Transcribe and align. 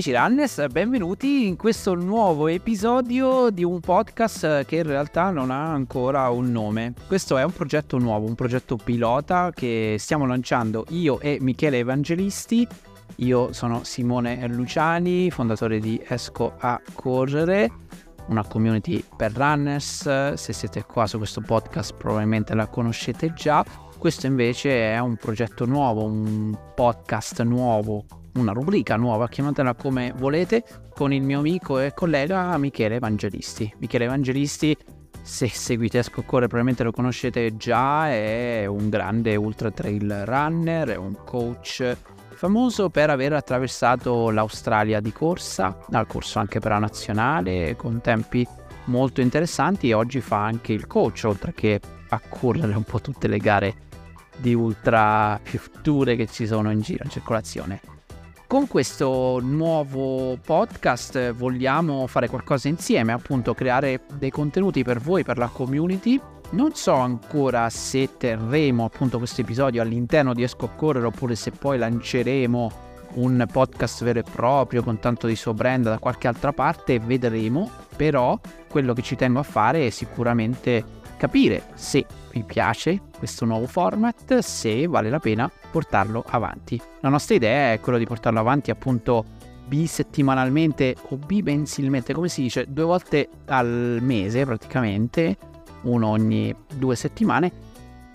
Amici 0.00 0.16
Runnes, 0.16 0.66
benvenuti 0.68 1.46
in 1.46 1.56
questo 1.56 1.94
nuovo 1.94 2.46
episodio 2.48 3.50
di 3.50 3.62
un 3.64 3.80
podcast 3.80 4.64
che 4.64 4.76
in 4.76 4.84
realtà 4.84 5.28
non 5.28 5.50
ha 5.50 5.74
ancora 5.74 6.30
un 6.30 6.50
nome. 6.50 6.94
Questo 7.06 7.36
è 7.36 7.44
un 7.44 7.52
progetto 7.52 7.98
nuovo, 7.98 8.26
un 8.26 8.34
progetto 8.34 8.76
pilota 8.82 9.52
che 9.54 9.96
stiamo 9.98 10.24
lanciando 10.24 10.86
io 10.88 11.20
e 11.20 11.36
Michele 11.42 11.80
Evangelisti. 11.80 12.66
Io 13.16 13.52
sono 13.52 13.84
Simone 13.84 14.48
Luciani, 14.48 15.30
fondatore 15.30 15.80
di 15.80 16.02
Esco 16.08 16.54
a 16.58 16.80
Correre, 16.94 17.70
una 18.28 18.46
community 18.46 19.04
per 19.14 19.32
runners. 19.32 20.32
Se 20.32 20.52
siete 20.54 20.82
qua 20.84 21.06
su 21.06 21.18
questo 21.18 21.42
podcast 21.42 21.92
probabilmente 21.92 22.54
la 22.54 22.68
conoscete 22.68 23.34
già. 23.34 23.62
Questo 23.98 24.26
invece 24.26 24.92
è 24.92 24.98
un 24.98 25.16
progetto 25.16 25.66
nuovo, 25.66 26.04
un 26.04 26.56
podcast 26.74 27.42
nuovo 27.42 28.06
una 28.34 28.52
rubrica 28.52 28.96
nuova, 28.96 29.28
chiamatela 29.28 29.74
come 29.74 30.12
volete, 30.16 30.64
con 30.94 31.12
il 31.12 31.22
mio 31.22 31.38
amico 31.38 31.78
e 31.78 31.92
collega 31.94 32.56
Michele 32.58 32.96
Evangelisti. 32.96 33.72
Michele 33.78 34.04
Evangelisti, 34.04 34.76
se 35.22 35.48
seguite 35.48 36.02
Corre 36.10 36.46
probabilmente 36.46 36.82
lo 36.82 36.92
conoscete 36.92 37.56
già, 37.56 38.08
è 38.08 38.66
un 38.66 38.88
grande 38.88 39.36
ultra 39.36 39.70
trail 39.70 40.24
runner, 40.24 40.88
è 40.88 40.96
un 40.96 41.16
coach 41.24 41.96
famoso 42.34 42.88
per 42.88 43.10
aver 43.10 43.34
attraversato 43.34 44.30
l'Australia 44.30 45.00
di 45.00 45.12
corsa, 45.12 45.78
ha 45.90 46.04
corso 46.06 46.38
anche 46.38 46.58
per 46.58 46.70
la 46.70 46.78
nazionale 46.78 47.76
con 47.76 48.00
tempi 48.00 48.46
molto 48.84 49.20
interessanti 49.20 49.90
e 49.90 49.94
oggi 49.94 50.20
fa 50.20 50.44
anche 50.44 50.72
il 50.72 50.86
coach, 50.86 51.24
oltre 51.24 51.52
che 51.52 51.80
a 52.08 52.20
correre 52.28 52.74
un 52.74 52.84
po' 52.84 53.00
tutte 53.00 53.28
le 53.28 53.38
gare 53.38 53.74
di 54.36 54.54
ultra 54.54 55.38
più 55.42 55.60
dure 55.82 56.16
che 56.16 56.26
ci 56.26 56.46
sono 56.46 56.70
in 56.70 56.80
giro 56.80 57.04
in 57.04 57.10
circolazione. 57.10 57.80
Con 58.50 58.66
questo 58.66 59.38
nuovo 59.40 60.36
podcast 60.44 61.34
vogliamo 61.34 62.08
fare 62.08 62.28
qualcosa 62.28 62.66
insieme, 62.66 63.12
appunto 63.12 63.54
creare 63.54 64.00
dei 64.14 64.30
contenuti 64.30 64.82
per 64.82 64.98
voi, 64.98 65.22
per 65.22 65.38
la 65.38 65.46
community. 65.46 66.20
Non 66.50 66.74
so 66.74 66.94
ancora 66.94 67.70
se 67.70 68.16
terremo 68.16 68.86
appunto 68.86 69.18
questo 69.18 69.42
episodio 69.42 69.80
all'interno 69.80 70.34
di 70.34 70.42
Esco 70.42 70.64
a 70.64 70.70
Correre 70.70 71.06
oppure 71.06 71.36
se 71.36 71.52
poi 71.52 71.78
lanceremo 71.78 72.72
un 73.12 73.46
podcast 73.50 74.02
vero 74.02 74.18
e 74.18 74.24
proprio 74.24 74.82
con 74.82 74.98
tanto 74.98 75.28
di 75.28 75.36
suo 75.36 75.54
brand 75.54 75.84
da 75.84 76.00
qualche 76.00 76.26
altra 76.26 76.52
parte, 76.52 76.98
vedremo. 76.98 77.70
Però 77.94 78.36
quello 78.68 78.94
che 78.94 79.02
ci 79.02 79.14
tengo 79.14 79.38
a 79.38 79.44
fare 79.44 79.86
è 79.86 79.90
sicuramente 79.90 80.84
capire 81.20 81.64
se 81.74 82.06
vi 82.32 82.42
piace 82.44 82.98
questo 83.18 83.44
nuovo 83.44 83.66
format, 83.66 84.38
se 84.38 84.86
vale 84.86 85.10
la 85.10 85.18
pena 85.18 85.52
portarlo 85.70 86.24
avanti. 86.26 86.80
La 87.00 87.10
nostra 87.10 87.34
idea 87.34 87.74
è 87.74 87.80
quella 87.80 87.98
di 87.98 88.06
portarlo 88.06 88.40
avanti 88.40 88.70
appunto 88.70 89.26
bisettimanalmente 89.66 90.96
o 91.10 91.18
bimensilmente, 91.18 92.14
come 92.14 92.30
si 92.30 92.40
dice, 92.40 92.64
due 92.70 92.84
volte 92.84 93.28
al 93.48 93.98
mese 94.00 94.46
praticamente, 94.46 95.36
uno 95.82 96.08
ogni 96.08 96.54
due 96.74 96.96
settimane. 96.96 97.68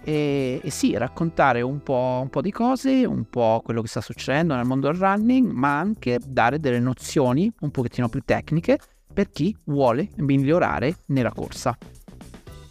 E, 0.04 0.60
e 0.64 0.70
sì, 0.72 0.98
raccontare 0.98 1.62
un 1.62 1.84
po', 1.84 2.22
un 2.24 2.30
po' 2.30 2.42
di 2.42 2.52
cose, 2.52 3.06
un 3.06 3.30
po' 3.30 3.62
quello 3.64 3.84
che 3.84 3.88
sta 3.88 4.02
succedendo 4.02 4.56
nel 4.56 4.66
mondo 4.66 4.88
del 4.88 5.00
running, 5.00 5.52
ma 5.52 5.78
anche 5.78 6.20
dare 6.26 6.60
delle 6.60 6.80
nozioni 6.80 7.52
un 7.60 7.70
pochettino 7.70 8.10
più 8.10 8.22
tecniche 8.26 8.80
per 9.14 9.30
chi 9.30 9.56
vuole 9.66 10.10
migliorare 10.16 10.96
nella 11.08 11.32
corsa. 11.32 11.78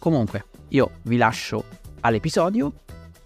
Comunque, 0.05 0.45
io 0.69 0.91
vi 1.05 1.17
lascio 1.17 1.65
all'episodio 2.01 2.75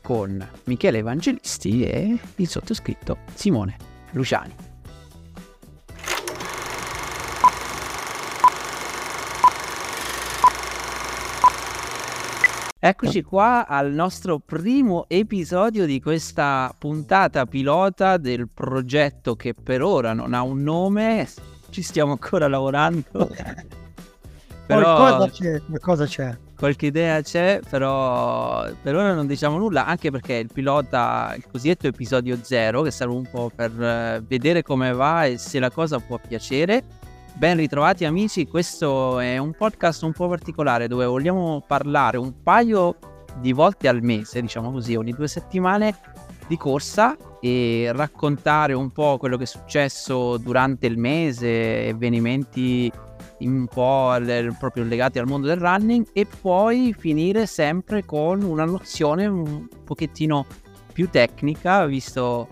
con 0.01 0.49
Michele 0.67 0.99
Evangelisti 0.99 1.83
e 1.83 2.17
il 2.37 2.49
sottoscritto 2.49 3.19
Simone 3.35 3.77
Luciani. 4.13 4.55
Eccoci 12.79 13.23
qua 13.23 13.67
al 13.67 13.91
nostro 13.91 14.39
primo 14.39 15.07
episodio 15.09 15.85
di 15.85 16.01
questa 16.01 16.73
puntata 16.79 17.45
pilota 17.47 18.19
del 18.19 18.49
progetto 18.49 19.35
che 19.35 19.53
per 19.53 19.83
ora 19.83 20.13
non 20.13 20.33
ha 20.33 20.43
un 20.43 20.63
nome, 20.63 21.29
ci 21.71 21.83
stiamo 21.83 22.13
ancora 22.13 22.47
lavorando. 22.47 23.31
Però... 24.65 24.97
Qualcosa 24.97 25.29
c'è, 25.29 25.63
qualcosa 25.67 26.07
c'è 26.07 26.39
qualche 26.59 26.87
idea 26.87 27.23
c'è, 27.23 27.61
però 27.71 28.69
per 28.83 28.97
ora 28.97 29.15
non 29.15 29.29
diciamo 29.29 29.59
nulla, 29.59 29.87
anche 29.87 30.11
perché 30.11 30.35
il 30.35 30.51
pilota, 30.53 31.33
il 31.37 31.45
cosiddetto 31.49 31.87
episodio 31.87 32.37
0, 32.43 32.83
che 32.83 32.91
serve 32.91 33.15
un 33.15 33.29
po' 33.31 33.49
per 33.55 33.71
eh, 33.81 34.23
vedere 34.27 34.65
come 34.65 34.93
va 34.93 35.25
e 35.25 35.39
se 35.39 35.61
la 35.61 35.71
cosa 35.71 36.01
può 36.01 36.19
piacere. 36.19 36.83
Ben 37.35 37.57
ritrovati 37.57 38.05
amici, 38.05 38.49
questo 38.49 39.21
è 39.21 39.39
un 39.39 39.53
podcast 39.57 40.03
un 40.03 40.13
po' 40.13 40.27
particolare 40.29 40.89
dove 40.89 41.05
vogliamo 41.07 41.63
parlare 41.65 42.17
un 42.17 42.43
paio 42.43 42.97
di 43.41 43.53
volte 43.53 43.87
al 43.87 44.03
mese, 44.03 44.41
diciamo 44.41 44.73
così, 44.73 44.97
ogni 44.97 45.13
due 45.13 45.29
settimane 45.29 45.95
di 46.49 46.57
corsa 46.57 47.17
e 47.41 47.93
raccontare 47.95 48.73
un 48.73 48.91
po' 48.91 49.17
quello 49.19 49.37
che 49.37 49.45
è 49.45 49.47
successo 49.47 50.39
durante 50.39 50.89
il 50.89 50.99
mese, 50.99 51.91
avvenimenti 51.93 52.91
un 53.41 53.67
po' 53.67 54.17
le, 54.17 54.55
proprio 54.59 54.85
legati 54.85 55.19
al 55.19 55.27
mondo 55.27 55.47
del 55.47 55.59
running 55.59 56.07
e 56.13 56.27
poi 56.27 56.95
finire 56.97 57.47
sempre 57.47 58.05
con 58.05 58.43
una 58.43 58.65
nozione 58.65 59.27
un 59.27 59.67
pochettino 59.85 60.47
più 60.93 61.09
tecnica, 61.09 61.87
visto 61.87 62.49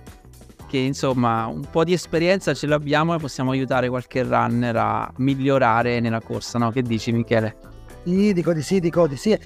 che 0.68 0.78
insomma 0.78 1.46
un 1.46 1.66
po' 1.70 1.84
di 1.84 1.92
esperienza 1.92 2.54
ce 2.54 2.66
l'abbiamo 2.66 3.14
e 3.14 3.18
possiamo 3.18 3.52
aiutare 3.52 3.88
qualche 3.88 4.22
runner 4.22 4.76
a 4.76 5.12
migliorare 5.16 6.00
nella 6.00 6.20
corsa, 6.20 6.58
no? 6.58 6.70
Che 6.70 6.82
dici 6.82 7.12
Michele? 7.12 7.56
Sì, 8.04 8.32
dico 8.32 8.52
di 8.52 8.62
sì, 8.62 8.80
dico 8.80 9.06
di 9.06 9.16
sì. 9.16 9.38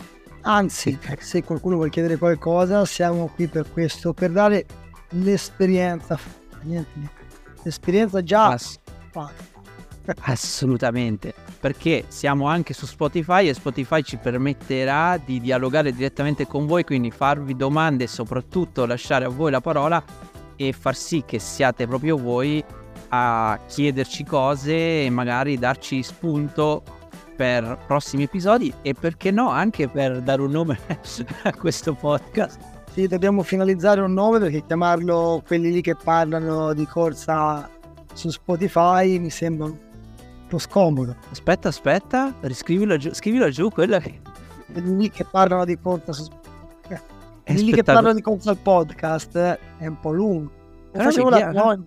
Anzi, 0.43 0.99
se 1.19 1.45
qualcuno 1.45 1.77
vuole 1.77 1.91
chiedere 1.91 2.17
qualcosa, 2.17 2.84
siamo 2.84 3.31
qui 3.34 3.47
per 3.47 3.71
questo, 3.71 4.12
per 4.12 4.31
dare 4.31 4.67
l'esperienza. 5.11 6.19
Niente, 6.62 7.11
l'esperienza 7.62 8.22
già 8.22 8.57
fatta 9.11 9.59
Assolutamente, 10.22 11.34
perché 11.61 12.05
siamo 12.09 12.47
anche 12.47 12.75
su 12.75 12.87
Spotify 12.87 13.49
e 13.49 13.55
Spotify 13.55 14.03
ci 14.03 14.16
permetterà 14.16 15.21
di 15.22 15.41
dialogare 15.41 15.93
direttamente 15.93 16.47
con 16.47 16.66
voi, 16.66 16.84
quindi 16.84 17.11
farvi 17.11 17.55
domande 17.55 18.05
e 18.05 18.09
soprattutto 18.09 18.87
lasciare 18.87 19.25
a 19.25 19.28
voi 19.28 19.50
la 19.50 19.60
parola 19.60 20.03
e 20.56 20.72
far 20.72 20.94
sì 20.94 21.22
che 21.27 21.39
siate 21.39 21.87
proprio 21.87 22.16
voi 22.16 22.62
a 23.09 23.59
chiederci 23.66 24.25
cose 24.25 25.05
e 25.05 25.10
magari 25.10 25.59
darci 25.59 26.03
spunto 26.03 26.83
per 27.37 27.78
prossimi 27.87 28.25
episodi 28.25 28.72
e 28.83 28.94
perché 28.94 29.31
no 29.31 29.49
anche 29.49 29.89
per 29.89 30.21
dare 30.21 30.43
un 30.43 30.50
nome 30.50 30.78
a 31.44 31.53
questo 31.55 31.94
podcast. 31.94 32.59
Sì, 32.93 33.06
dobbiamo 33.06 33.43
finalizzare 33.43 34.00
un 34.00 34.12
nome 34.12 34.39
perché 34.39 34.65
chiamarlo 34.66 35.43
quelli 35.47 35.72
lì 35.72 35.81
che 35.81 35.94
parlano 35.94 36.72
di 36.75 36.84
corsa 36.87 37.69
su 38.12 38.28
Spotify 38.31 39.19
mi 39.19 39.31
sembra 39.31 39.72
po' 40.50 40.59
scomodo. 40.59 41.16
Aspetta, 41.31 41.69
aspetta, 41.69 42.34
riscrivilo 42.41 42.97
giù, 42.97 43.15
scrivilo 43.15 43.49
giù, 43.50 43.71
quella 43.71 44.00
che... 44.00 44.21
Lì 44.72 45.11
che 45.11 45.25
parlano 45.25 45.65
di 45.65 45.78
conto 45.78 46.12
su... 46.12 46.28
Eh, 47.44 47.55
lì 47.55 47.72
che 47.72 47.83
parlano 47.83 48.12
di 48.12 48.21
conto 48.21 48.50
al 48.50 48.59
podcast 48.59 49.34
eh, 49.37 49.59
è 49.78 49.87
un 49.87 49.99
po' 49.99 50.12
lungo. 50.12 50.50
Però 50.93 51.05
facevo 51.05 51.28
la 51.31 51.50
no? 51.53 51.84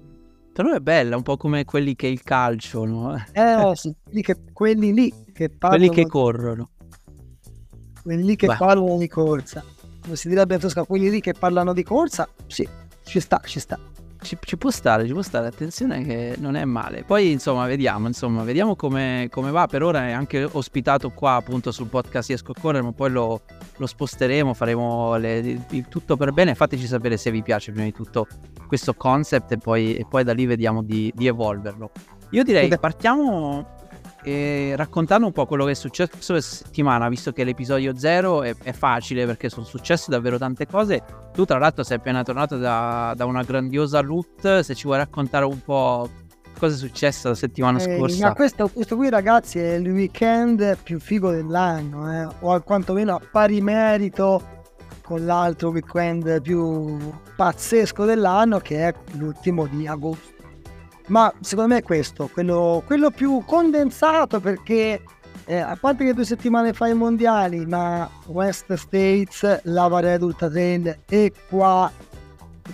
Però 0.54 0.74
è 0.74 0.80
bella, 0.80 1.16
un 1.16 1.24
po' 1.24 1.38
come 1.38 1.66
quelli 1.66 1.96
che 1.96 2.08
il 2.08 2.24
calcio, 2.24 2.86
no? 2.86 3.16
Eh, 3.32 3.56
no, 3.56 3.76
sì, 3.76 3.94
che, 4.22 4.38
quelli 4.54 4.94
lì 4.94 5.14
che 5.34 5.50
parlano... 5.50 5.86
Quelli 5.86 6.04
che 6.04 6.10
corrono. 6.10 6.70
Quelli 8.02 8.24
lì 8.24 8.36
che 8.36 8.48
Beh. 8.48 8.56
parlano 8.58 8.98
di 8.98 9.08
corsa. 9.08 9.64
Come 10.02 10.16
si 10.16 10.28
direbbe 10.30 10.56
in 10.56 10.60
Toscana, 10.60 10.86
quelli 10.86 11.10
lì 11.10 11.22
che 11.22 11.34
parlano 11.34 11.74
di 11.74 11.84
corsa, 11.84 12.28
sì, 12.48 12.68
ci 13.04 13.20
sta, 13.20 13.42
ci 13.46 13.60
sta 13.60 13.80
ci, 14.24 14.38
ci, 14.42 14.58
può 14.58 14.72
stare, 14.72 15.06
ci 15.06 15.14
può 15.14 15.22
stare, 15.22 15.48
attenzione 15.48 16.04
che 16.04 16.36
non 16.40 16.56
è 16.56 16.66
male. 16.66 17.04
Poi 17.04 17.32
insomma 17.32 17.66
vediamo, 17.68 18.08
insomma, 18.08 18.44
vediamo 18.44 18.76
come, 18.76 19.28
come 19.30 19.52
va. 19.52 19.68
Per 19.68 19.84
ora 19.84 20.08
è 20.08 20.12
anche 20.12 20.44
ospitato 20.44 21.12
qua 21.12 21.36
appunto 21.36 21.72
sul 21.72 21.88
podcast 21.88 22.30
Riesco 22.30 22.52
a 22.52 22.60
correre, 22.60 22.84
ma 22.84 22.92
poi 22.92 23.12
lo, 23.12 23.42
lo 23.78 23.86
sposteremo, 23.86 24.54
faremo 24.54 25.16
le, 25.18 25.66
il 25.70 25.88
tutto 25.88 26.18
per 26.18 26.32
bene. 26.32 26.56
Fateci 26.56 26.88
sapere 26.88 27.18
se 27.18 27.30
vi 27.30 27.44
piace 27.44 27.72
prima 27.72 27.86
di 27.86 27.94
tutto 27.94 28.28
questo 28.68 28.96
concept 28.96 29.52
e 29.52 29.58
poi, 29.58 29.96
e 29.96 30.06
poi 30.10 30.24
da 30.24 30.34
lì 30.34 30.46
vediamo 30.46 30.82
di, 30.82 31.12
di 31.16 31.28
evolverlo. 31.28 31.92
Io 32.32 32.44
direi 32.44 32.76
partiamo 32.80 33.82
e 34.24 34.74
raccontando 34.76 35.26
un 35.26 35.34
po' 35.34 35.46
quello 35.46 35.66
che 35.66 35.72
è 35.72 35.76
successo 35.76 36.12
questa 36.16 36.42
settimana, 36.42 37.10
visto 37.10 37.32
che 37.32 37.44
l'episodio 37.44 37.96
0 37.96 38.44
è, 38.44 38.56
è, 38.64 38.72
facile 38.72 39.26
perché 39.26 39.50
sono 39.50 39.66
successe 39.66 40.10
davvero 40.10 40.38
tante 40.38 40.66
cose. 40.66 41.04
Tu, 41.34 41.46
tra 41.46 41.60
l'altro, 41.60 41.84
sei 41.84 41.98
appena 41.98 42.24
tornato 42.24 42.58
da, 42.58 43.14
da 43.16 43.26
una 43.26 43.44
grandiosa 43.44 44.00
loot. 44.00 44.62
Se 44.62 44.74
ci 44.74 44.86
vuoi 44.86 44.98
raccontare 44.98 45.46
un 45.46 45.62
po' 45.62 46.10
cosa 46.58 46.76
è 46.76 46.78
successo 46.78 47.30
la 47.30 47.36
settimana 47.36 47.80
eh, 47.80 47.98
scorsa. 47.98 48.28
Ma 48.28 48.34
questo, 48.34 48.70
questo, 48.70 48.96
qui, 48.96 49.10
ragazzi, 49.10 49.60
è 49.60 49.74
il 49.74 49.90
weekend 49.90 50.78
più 50.82 51.00
figo 51.00 51.32
dell'anno, 51.32 52.12
eh? 52.12 52.28
o 52.40 52.60
quantomeno 52.62 53.16
a 53.16 53.22
pari 53.32 53.62
merito 53.62 54.62
con 55.04 55.26
l'altro 55.26 55.70
weekend 55.70 56.42
più 56.42 56.98
pazzesco 57.36 58.06
dell'anno, 58.06 58.60
che 58.60 58.88
è 58.88 58.94
l'ultimo 59.18 59.66
di 59.68 59.86
agosto 59.86 60.33
ma 61.08 61.34
secondo 61.42 61.74
me 61.74 61.80
è 61.80 61.84
questo, 61.84 62.30
quello, 62.32 62.84
quello 62.86 63.12
più 63.12 63.44
condensato 63.46 64.40
perché 64.40 65.02
eh, 65.46 65.58
a 65.58 65.78
parte 65.80 66.06
che 66.06 66.14
due 66.14 66.26
settimane 66.26 66.74
fa 66.74 66.88
i 66.88 66.94
mondiali, 66.94 67.66
ma 67.66 68.10
West 68.28 68.74
States, 68.74 69.62
la 69.64 69.88
Vared 69.88 70.22
Ultra 70.22 70.50
Trail 70.50 71.00
e 71.08 71.34
qua 71.50 71.92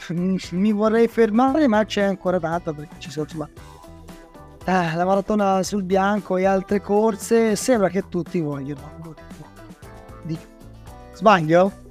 mi 0.10 0.72
vorrei 0.72 1.08
fermare, 1.08 1.68
ma 1.68 1.84
c'è 1.86 2.04
ancora 2.04 2.40
tanto 2.40 2.74
perché 2.74 2.96
ci 3.00 3.10
sono 3.10 3.26
insomma 3.26 3.50
eh, 4.66 4.96
la 4.96 5.06
maratona 5.06 5.64
sul 5.64 5.84
bianco 5.84 6.38
e 6.38 6.46
altre 6.46 6.80
corse. 6.80 7.56
Sembra 7.56 7.90
che 7.90 8.08
tutti 8.08 8.40
vogliono. 8.40 9.16
Sbaglio? 11.14 11.88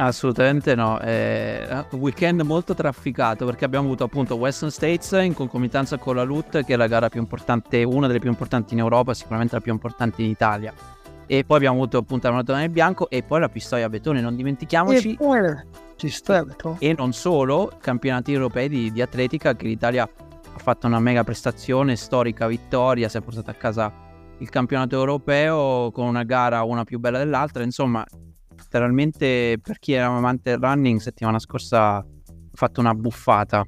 Assolutamente 0.00 0.74
no, 0.74 0.96
è 0.96 1.84
un 1.90 1.98
weekend 2.00 2.40
molto 2.40 2.72
trafficato 2.72 3.44
perché 3.44 3.66
abbiamo 3.66 3.84
avuto 3.84 4.04
appunto 4.04 4.34
Western 4.36 4.70
States 4.70 5.12
in 5.12 5.34
concomitanza 5.34 5.98
con 5.98 6.16
la 6.16 6.22
LUT 6.22 6.64
che 6.64 6.72
è 6.72 6.76
la 6.76 6.86
gara 6.86 7.10
più 7.10 7.20
importante, 7.20 7.82
una 7.82 8.06
delle 8.06 8.18
più 8.18 8.30
importanti 8.30 8.72
in 8.72 8.80
Europa, 8.80 9.12
sicuramente 9.12 9.56
la 9.56 9.60
più 9.60 9.72
importante 9.72 10.22
in 10.22 10.30
Italia. 10.30 10.72
E 11.26 11.44
poi 11.44 11.58
abbiamo 11.58 11.76
avuto 11.76 11.98
appunto 11.98 12.26
la 12.28 12.32
maratona 12.32 12.60
nel 12.60 12.70
bianco 12.70 13.10
e 13.10 13.22
poi 13.22 13.40
la 13.40 13.50
pistoia 13.50 13.84
a 13.84 13.88
betone, 13.90 14.22
non 14.22 14.34
dimentichiamoci. 14.36 15.12
E 15.12 15.16
poi 15.16 15.56
ci 15.96 16.08
sta, 16.08 16.46
e 16.78 16.94
non 16.96 17.12
solo, 17.12 17.70
campionati 17.78 18.32
europei 18.32 18.70
di, 18.70 18.90
di 18.90 19.02
atletica 19.02 19.54
che 19.54 19.66
l'Italia 19.66 20.04
ha 20.04 20.58
fatto 20.58 20.86
una 20.86 20.98
mega 20.98 21.24
prestazione, 21.24 21.94
storica 21.94 22.46
vittoria, 22.46 23.10
si 23.10 23.18
è 23.18 23.20
portata 23.20 23.50
a 23.50 23.54
casa 23.54 23.92
il 24.38 24.48
campionato 24.48 24.96
europeo 24.96 25.90
con 25.92 26.06
una 26.06 26.22
gara 26.22 26.62
una 26.62 26.84
più 26.84 26.98
bella 26.98 27.18
dell'altra, 27.18 27.62
insomma 27.62 28.02
letteralmente 28.70 29.58
per 29.60 29.80
chi 29.80 29.92
era 29.92 30.06
amante 30.06 30.50
del 30.50 30.60
running 30.60 31.00
settimana 31.00 31.40
scorsa 31.40 31.96
ha 31.96 32.06
fatto 32.54 32.78
una 32.78 32.94
buffata. 32.94 33.66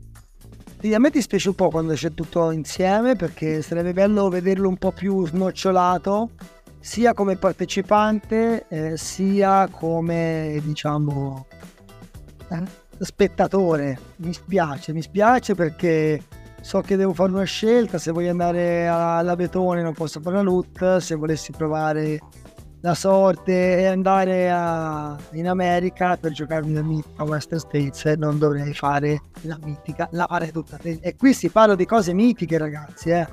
A 0.84 0.98
me 0.98 1.10
ti 1.10 1.20
spiace 1.20 1.48
un 1.48 1.54
po' 1.56 1.70
quando 1.70 1.94
c'è 1.94 2.14
tutto 2.14 2.52
insieme 2.52 3.16
perché 3.16 3.62
sarebbe 3.62 3.92
bello 3.92 4.28
vederlo 4.28 4.68
un 4.68 4.76
po' 4.76 4.92
più 4.92 5.26
snocciolato 5.26 6.30
sia 6.78 7.14
come 7.14 7.36
partecipante 7.36 8.66
eh, 8.68 8.96
sia 8.96 9.68
come 9.68 10.60
diciamo 10.62 11.46
eh, 12.48 12.62
spettatore. 12.98 13.98
Mi 14.16 14.32
spiace, 14.32 14.92
mi 14.92 15.02
spiace 15.02 15.54
perché 15.54 16.22
so 16.60 16.80
che 16.80 16.96
devo 16.96 17.12
fare 17.12 17.32
una 17.32 17.44
scelta, 17.44 17.98
se 17.98 18.12
voglio 18.12 18.30
andare 18.30 18.86
alla 18.86 19.34
Betone 19.34 19.82
non 19.82 19.94
posso 19.94 20.20
fare 20.20 20.36
la 20.36 20.42
loot, 20.42 20.98
se 20.98 21.14
volessi 21.16 21.52
provare 21.52 22.18
la 22.82 22.94
sorte 22.94 23.78
e 23.78 23.86
andare 23.86 24.50
a, 24.50 25.16
in 25.32 25.48
America 25.48 26.16
per 26.16 26.32
giocarmi 26.32 26.72
la 26.74 26.82
mitica 26.82 27.22
Western 27.22 27.60
States 27.60 28.04
non 28.18 28.38
dovrei 28.38 28.74
fare 28.74 29.22
la 29.42 29.56
mitica 29.62 30.08
la 30.12 30.26
tutta. 30.52 30.78
E 30.82 31.16
qui 31.16 31.32
si 31.32 31.48
parla 31.48 31.76
di 31.76 31.86
cose 31.86 32.12
mitiche 32.12 32.58
ragazzi 32.58 33.10
eh, 33.10 33.26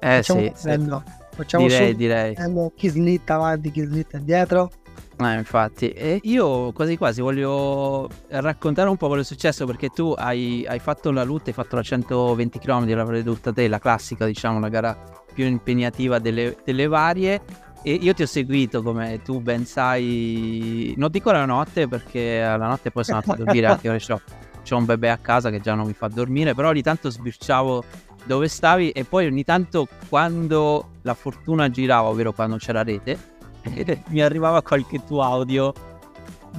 eh 0.00 0.22
Facciamo 0.22 0.40
sì, 0.40 0.52
sì. 0.54 0.88
Facciamo 1.34 1.66
direi, 1.66 1.90
su, 1.90 1.96
direi. 1.96 2.36
chi 2.74 2.88
slitta 2.88 3.34
avanti 3.34 3.70
chi 3.70 3.82
slitta 3.82 4.16
indietro. 4.16 4.70
Eh, 5.16 5.34
infatti, 5.34 5.90
e 5.90 6.18
io 6.22 6.72
quasi 6.72 6.96
quasi 6.96 7.20
voglio 7.20 8.08
raccontare 8.28 8.88
un 8.88 8.96
po' 8.96 9.06
quello 9.06 9.22
che 9.22 9.28
è 9.28 9.32
successo 9.32 9.64
perché 9.66 9.90
tu 9.90 10.12
hai, 10.16 10.64
hai 10.66 10.78
fatto 10.78 11.12
la 11.12 11.22
loot, 11.22 11.48
hai 11.48 11.52
fatto 11.52 11.76
la 11.76 11.82
120 11.82 12.58
km 12.58 12.94
la 12.94 13.04
Veduta 13.04 13.52
te, 13.52 13.68
la 13.68 13.78
classica, 13.78 14.24
diciamo, 14.24 14.58
la 14.58 14.68
gara 14.68 14.96
più 15.32 15.44
impegnativa 15.44 16.18
delle, 16.18 16.56
delle 16.64 16.86
varie 16.86 17.42
e 17.86 17.92
io 17.92 18.14
ti 18.14 18.22
ho 18.22 18.26
seguito 18.26 18.82
come 18.82 19.20
tu 19.22 19.40
ben 19.40 19.66
sai, 19.66 20.94
non 20.96 21.10
dico 21.10 21.30
la 21.30 21.44
notte 21.44 21.86
perché 21.86 22.40
la 22.40 22.56
notte 22.56 22.90
poi 22.90 23.04
sono 23.04 23.18
andato 23.18 23.42
a 23.42 23.44
dormire 23.44 23.66
anche 23.66 23.90
ora 23.90 23.98
c'ho, 23.98 24.20
c'ho 24.66 24.76
un 24.78 24.86
bebè 24.86 25.08
a 25.08 25.18
casa 25.18 25.50
che 25.50 25.60
già 25.60 25.74
non 25.74 25.86
mi 25.86 25.92
fa 25.92 26.08
dormire, 26.08 26.54
però 26.54 26.70
ogni 26.70 26.80
tanto 26.80 27.10
sbirciavo 27.10 27.84
dove 28.24 28.48
stavi 28.48 28.90
e 28.90 29.04
poi 29.04 29.26
ogni 29.26 29.44
tanto 29.44 29.86
quando 30.08 30.92
la 31.02 31.12
fortuna 31.12 31.68
girava, 31.68 32.08
ovvero 32.08 32.32
quando 32.32 32.56
c'era 32.56 32.82
rete, 32.82 33.18
mi 34.08 34.22
arrivava 34.22 34.62
qualche 34.62 35.04
tuo 35.04 35.20
audio 35.20 35.74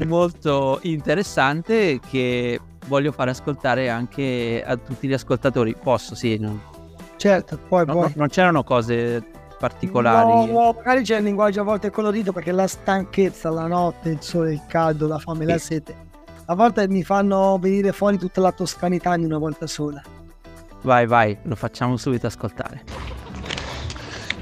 molto 0.06 0.78
interessante 0.84 2.00
che 2.08 2.60
voglio 2.86 3.12
fare 3.12 3.32
ascoltare 3.32 3.90
anche 3.90 4.64
a 4.64 4.78
tutti 4.78 5.08
gli 5.08 5.14
ascoltatori. 5.14 5.76
Posso, 5.82 6.14
sì. 6.14 6.38
No? 6.38 6.74
Certo, 7.18 7.58
poi, 7.68 7.84
no, 7.88 7.94
poi... 7.94 8.02
No, 8.04 8.12
non 8.16 8.28
c'erano 8.28 8.64
cose 8.64 9.26
particolari. 9.58 10.52
No, 10.52 10.74
magari 10.74 11.04
c'è 11.04 11.18
il 11.18 11.24
linguaggio 11.24 11.62
a 11.62 11.64
volte 11.64 11.90
colorito 11.90 12.32
perché 12.32 12.52
la 12.52 12.68
stanchezza, 12.68 13.50
la 13.50 13.68
notte, 13.68 14.10
il 14.10 14.22
sole, 14.22 14.54
il 14.54 14.62
caldo, 14.68 15.08
la 15.08 15.20
fame, 15.20 15.46
sì. 15.46 15.52
la 15.52 15.58
sete. 15.58 15.96
A 16.46 16.56
volte 16.56 16.88
mi 16.88 17.04
fanno 17.04 17.58
venire 17.60 17.92
fuori 17.92 18.18
tutta 18.18 18.42
la 18.42 18.52
toscanità 18.52 19.16
in 19.16 19.26
una 19.26 19.38
volta 19.38 19.66
sola. 19.66 20.02
Vai, 20.84 21.08
vai, 21.08 21.36
lo 21.44 21.56
facciamo 21.56 21.98
subito 21.98 22.28
ascoltare. 22.28 22.84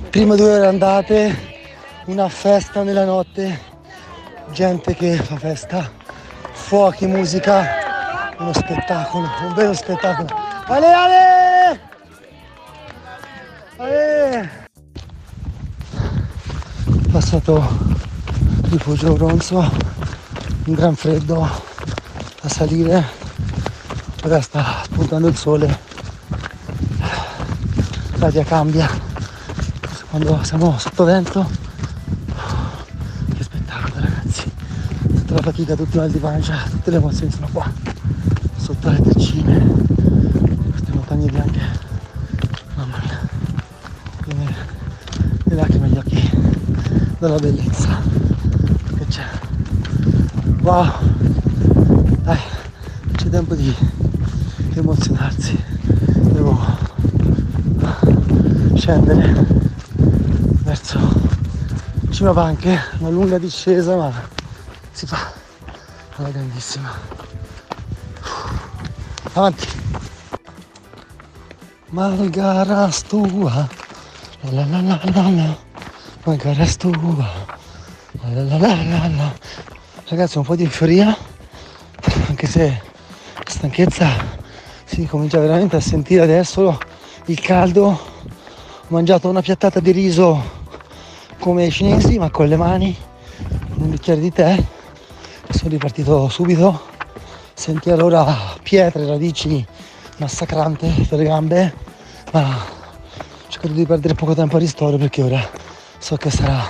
Prima 0.09 0.35
due 0.35 0.57
ore 0.57 0.67
andate, 0.67 1.35
una 2.05 2.27
festa 2.27 2.83
nella 2.83 3.05
notte, 3.05 3.57
gente 4.51 4.93
che 4.95 5.15
fa 5.15 5.37
festa, 5.37 5.89
fuochi, 6.51 7.07
musica, 7.07 8.35
uno 8.37 8.53
spettacolo, 8.53 9.27
un 9.47 9.53
vero 9.53 9.73
spettacolo. 9.73 10.27
Ale! 10.67 10.91
Ale! 10.91 11.42
Passato 17.13 17.63
rifugio 18.71 19.13
Bronzo, 19.13 19.59
un 19.59 20.73
gran 20.73 20.95
freddo 20.95 21.43
a 21.43 22.49
salire, 22.49 23.05
ora 24.23 24.41
sta 24.41 24.81
spuntando 24.83 25.27
il 25.27 25.37
sole, 25.37 25.79
l'aria 28.15 28.43
cambia, 28.43 28.89
quando 30.09 30.39
siamo 30.41 30.75
sotto 30.79 31.03
vento, 31.03 31.47
che 33.37 33.43
spettacolo 33.43 33.93
ragazzi, 33.99 34.51
tutta 35.05 35.35
la 35.35 35.41
fatica, 35.43 35.75
tutti 35.75 35.95
i 35.95 35.99
mal 35.99 36.09
di 36.09 36.17
pancia, 36.17 36.63
tutte 36.67 36.89
le 36.89 36.97
emozioni 36.97 37.31
sono 37.31 37.47
qua, 37.51 37.71
sotto 38.55 38.89
le 38.89 39.01
teccine, 39.03 39.82
della 47.23 47.39
bellezza. 47.39 48.01
Che 48.97 49.05
c'è? 49.07 49.23
Wow. 50.59 50.91
Dai 52.21 52.39
c'è 53.15 53.29
tempo 53.29 53.55
di 53.55 53.73
emozionarsi. 54.73 55.57
Devo 56.33 56.59
scendere 58.73 59.45
verso 60.63 60.99
cima 62.09 62.33
banche. 62.33 62.77
Una 62.97 63.09
lunga 63.09 63.37
discesa 63.37 63.95
ma 63.95 64.11
si 64.91 65.05
fa 65.05 65.31
alla 66.17 66.29
grandissima. 66.29 66.91
Avanti. 69.31 69.67
Malgara 71.91 72.91
stua 72.91 73.69
la 74.41 74.65
la 74.65 74.81
la 74.81 74.99
la 75.03 75.29
la 75.29 75.72
La 76.25 76.37
la 78.31 78.57
la 78.57 79.07
la 79.09 79.33
Ragazzi 80.07 80.37
un 80.37 80.45
po' 80.45 80.55
di 80.55 80.63
euforia, 80.63 81.13
anche 82.29 82.47
se 82.47 82.81
la 83.35 83.43
stanchezza 83.45 84.07
si 84.85 85.05
comincia 85.05 85.39
veramente 85.39 85.75
a 85.75 85.81
sentire 85.81 86.21
adesso 86.21 86.77
il 87.25 87.41
caldo. 87.41 87.87
Ho 87.87 87.99
mangiato 88.87 89.27
una 89.27 89.41
piattata 89.41 89.81
di 89.81 89.91
riso 89.91 90.41
come 91.39 91.65
i 91.65 91.71
cinesi, 91.71 92.17
ma 92.17 92.29
con 92.29 92.47
le 92.47 92.55
mani, 92.55 92.95
un 93.75 93.89
bicchiere 93.89 94.21
di 94.21 94.31
tè. 94.31 94.55
Sono 95.49 95.71
ripartito 95.71 96.29
subito. 96.29 96.83
Senti 97.53 97.89
allora 97.89 98.55
pietre, 98.63 99.05
radici 99.05 99.65
massacrante 100.19 100.87
per 101.09 101.19
le 101.19 101.25
gambe, 101.25 101.73
ma 102.31 102.47
ho 102.47 103.49
cercato 103.49 103.73
di 103.73 103.85
perdere 103.85 104.13
poco 104.13 104.33
tempo 104.33 104.55
a 104.55 104.59
ristoro 104.59 104.95
perché 104.95 105.21
ora 105.21 105.62
so 106.03 106.17
che 106.17 106.29
sarà 106.29 106.69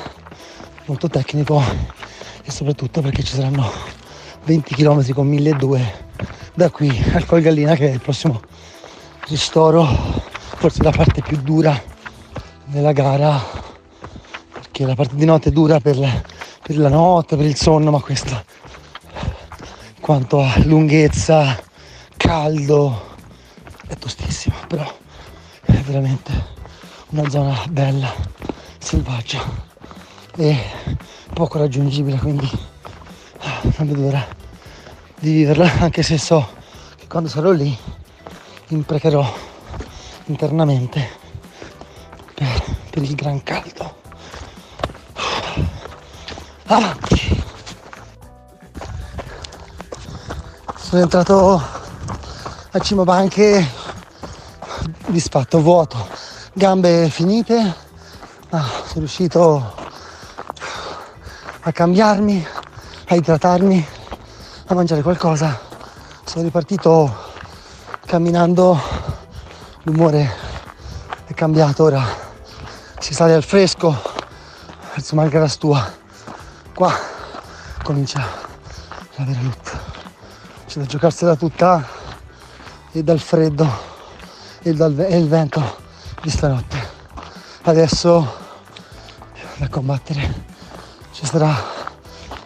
molto 0.85 1.09
tecnico 1.09 1.59
e 2.43 2.51
soprattutto 2.51 3.01
perché 3.01 3.23
ci 3.23 3.33
saranno 3.33 3.67
20 4.43 4.75
km 4.75 5.11
con 5.11 5.25
1200 5.25 6.03
da 6.53 6.69
qui 6.69 7.03
al 7.13 7.25
Colgallina 7.25 7.73
che 7.73 7.89
è 7.89 7.93
il 7.93 7.99
prossimo 7.99 8.41
ristoro 9.29 9.87
forse 10.57 10.83
la 10.83 10.91
parte 10.91 11.23
più 11.23 11.37
dura 11.37 11.81
della 12.65 12.91
gara 12.91 13.41
perché 14.51 14.85
la 14.85 14.93
parte 14.93 15.15
di 15.15 15.25
notte 15.25 15.49
è 15.49 15.51
dura 15.51 15.79
per, 15.79 15.97
per 16.61 16.77
la 16.77 16.89
notte, 16.89 17.35
per 17.35 17.47
il 17.47 17.55
sonno 17.55 17.89
ma 17.89 18.01
questa 18.01 18.45
quanto 19.99 20.41
a 20.41 20.53
lunghezza 20.59 21.59
caldo 22.17 23.15
è 23.87 23.95
tostissima 23.95 24.57
però 24.67 24.85
è 25.63 25.73
veramente 25.77 26.31
una 27.09 27.27
zona 27.27 27.59
bella 27.67 28.52
selvaggia 28.83 29.41
e 30.35 30.57
poco 31.33 31.57
raggiungibile 31.57 32.17
quindi 32.17 32.49
ah, 33.39 33.61
non 33.77 33.87
vedo 33.87 34.01
l'ora 34.01 34.27
di 35.19 35.31
viverla 35.31 35.71
anche 35.79 36.03
se 36.03 36.17
so 36.17 36.47
che 36.97 37.07
quando 37.07 37.29
sarò 37.29 37.51
lì 37.51 37.75
imprecherò 38.67 39.51
internamente 40.25 41.09
per, 42.33 42.63
per 42.89 43.03
il 43.03 43.15
gran 43.15 43.41
caldo. 43.43 44.01
Avanti! 46.65 47.43
Sono 50.77 51.01
entrato 51.01 51.61
a 52.71 52.79
cima 52.79 53.03
banche 53.03 53.65
disfatto, 55.07 55.61
vuoto, 55.61 56.07
gambe 56.53 57.09
finite, 57.09 57.82
ma 58.53 58.61
sono 58.61 58.99
riuscito 58.99 59.73
a 61.61 61.71
cambiarmi, 61.71 62.47
a 63.07 63.15
idratarmi, 63.15 63.87
a 64.67 64.73
mangiare 64.75 65.01
qualcosa. 65.01 65.59
Sono 66.23 66.43
ripartito 66.43 67.31
camminando, 68.05 68.79
l'umore 69.81 70.31
è 71.25 71.33
cambiato 71.33 71.85
ora, 71.85 72.05
si 72.99 73.15
sale 73.15 73.33
al 73.33 73.41
fresco 73.41 73.99
verso 74.93 75.15
Margarastua. 75.15 75.91
Qua 76.75 76.93
comincia 77.81 78.23
la 79.15 79.23
vera 79.23 79.41
lotta. 79.41 79.81
C'è 80.67 80.79
da 80.79 80.85
giocarsela 80.85 81.35
tutta 81.35 81.87
e 82.91 83.01
dal 83.01 83.19
freddo 83.19 83.67
e, 84.61 84.73
dal, 84.75 84.95
e 84.99 85.17
il 85.17 85.27
vento 85.27 85.77
di 86.21 86.29
stanotte. 86.29 86.91
Adesso 87.63 88.41
da 89.63 89.69
combattere 89.69 90.43
ci 91.13 91.25
sarà 91.25 91.55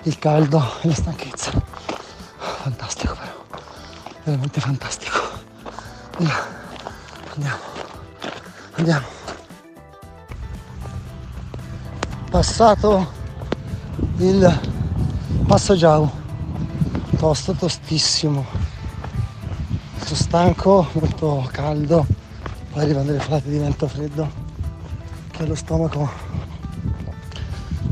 il 0.04 0.20
caldo 0.20 0.64
e 0.82 0.88
la 0.88 0.94
stanchezza. 0.94 1.52
Fantastico 2.62 3.16
però, 3.16 3.62
veramente 4.24 4.60
fantastico. 4.60 5.18
Andiamo, 7.34 7.58
andiamo. 8.76 9.06
Passato 12.30 13.12
il 14.18 14.60
Passo 15.48 15.76
Giau, 15.76 16.10
tosto, 17.18 17.54
tostissimo. 17.54 18.46
Sono 20.04 20.16
stanco, 20.16 20.88
molto 20.94 21.50
caldo, 21.52 22.06
poi 22.72 22.84
arrivano 22.84 23.12
le 23.12 23.20
flate 23.20 23.50
di 23.50 23.58
vento 23.58 23.88
freddo 23.88 24.30
che 25.32 25.44
allo 25.44 25.56
stomaco 25.56 26.47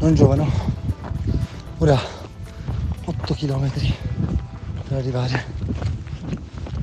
non 0.05 0.13
giovano 0.13 0.47
ora 1.79 1.99
8 3.05 3.33
km 3.33 3.71
per 4.87 4.97
arrivare 4.99 5.45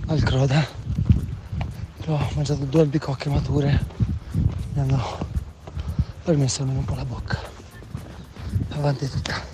al 0.06 0.20
Croda. 0.24 0.66
Però 1.98 2.14
ho 2.14 2.30
mangiato 2.34 2.64
due 2.64 2.80
albicocche 2.80 3.28
mature. 3.28 3.86
Mi 4.72 4.80
hanno 4.80 5.18
permesso 6.24 6.62
almeno 6.62 6.80
un 6.80 6.84
po' 6.84 6.96
la 6.96 7.04
bocca. 7.04 7.38
Avanti 8.70 9.08
tutta 9.08 9.51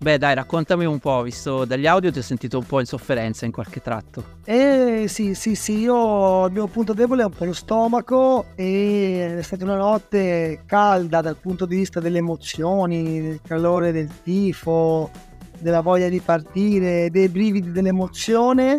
Beh 0.00 0.16
dai, 0.16 0.32
raccontami 0.32 0.84
un 0.84 1.00
po', 1.00 1.22
visto 1.22 1.64
dagli 1.64 1.84
audio 1.86 2.12
ti 2.12 2.20
ho 2.20 2.22
sentito 2.22 2.56
un 2.58 2.64
po' 2.64 2.78
in 2.78 2.86
sofferenza 2.86 3.46
in 3.46 3.50
qualche 3.50 3.82
tratto. 3.82 4.36
Eh 4.44 5.06
sì, 5.08 5.34
sì, 5.34 5.56
sì, 5.56 5.80
io 5.80 6.46
il 6.46 6.52
mio 6.52 6.68
punto 6.68 6.92
debole 6.92 7.22
è 7.22 7.24
un 7.24 7.32
po' 7.32 7.44
lo 7.44 7.52
stomaco 7.52 8.46
e 8.54 9.34
è 9.38 9.42
stata 9.42 9.64
una 9.64 9.76
notte 9.76 10.62
calda 10.66 11.20
dal 11.20 11.36
punto 11.36 11.66
di 11.66 11.74
vista 11.74 11.98
delle 11.98 12.18
emozioni, 12.18 13.20
del 13.20 13.40
calore 13.42 13.90
del 13.90 14.08
tifo, 14.22 15.10
della 15.58 15.80
voglia 15.80 16.08
di 16.08 16.20
partire, 16.20 17.10
dei 17.10 17.28
brividi 17.28 17.72
dell'emozione, 17.72 18.78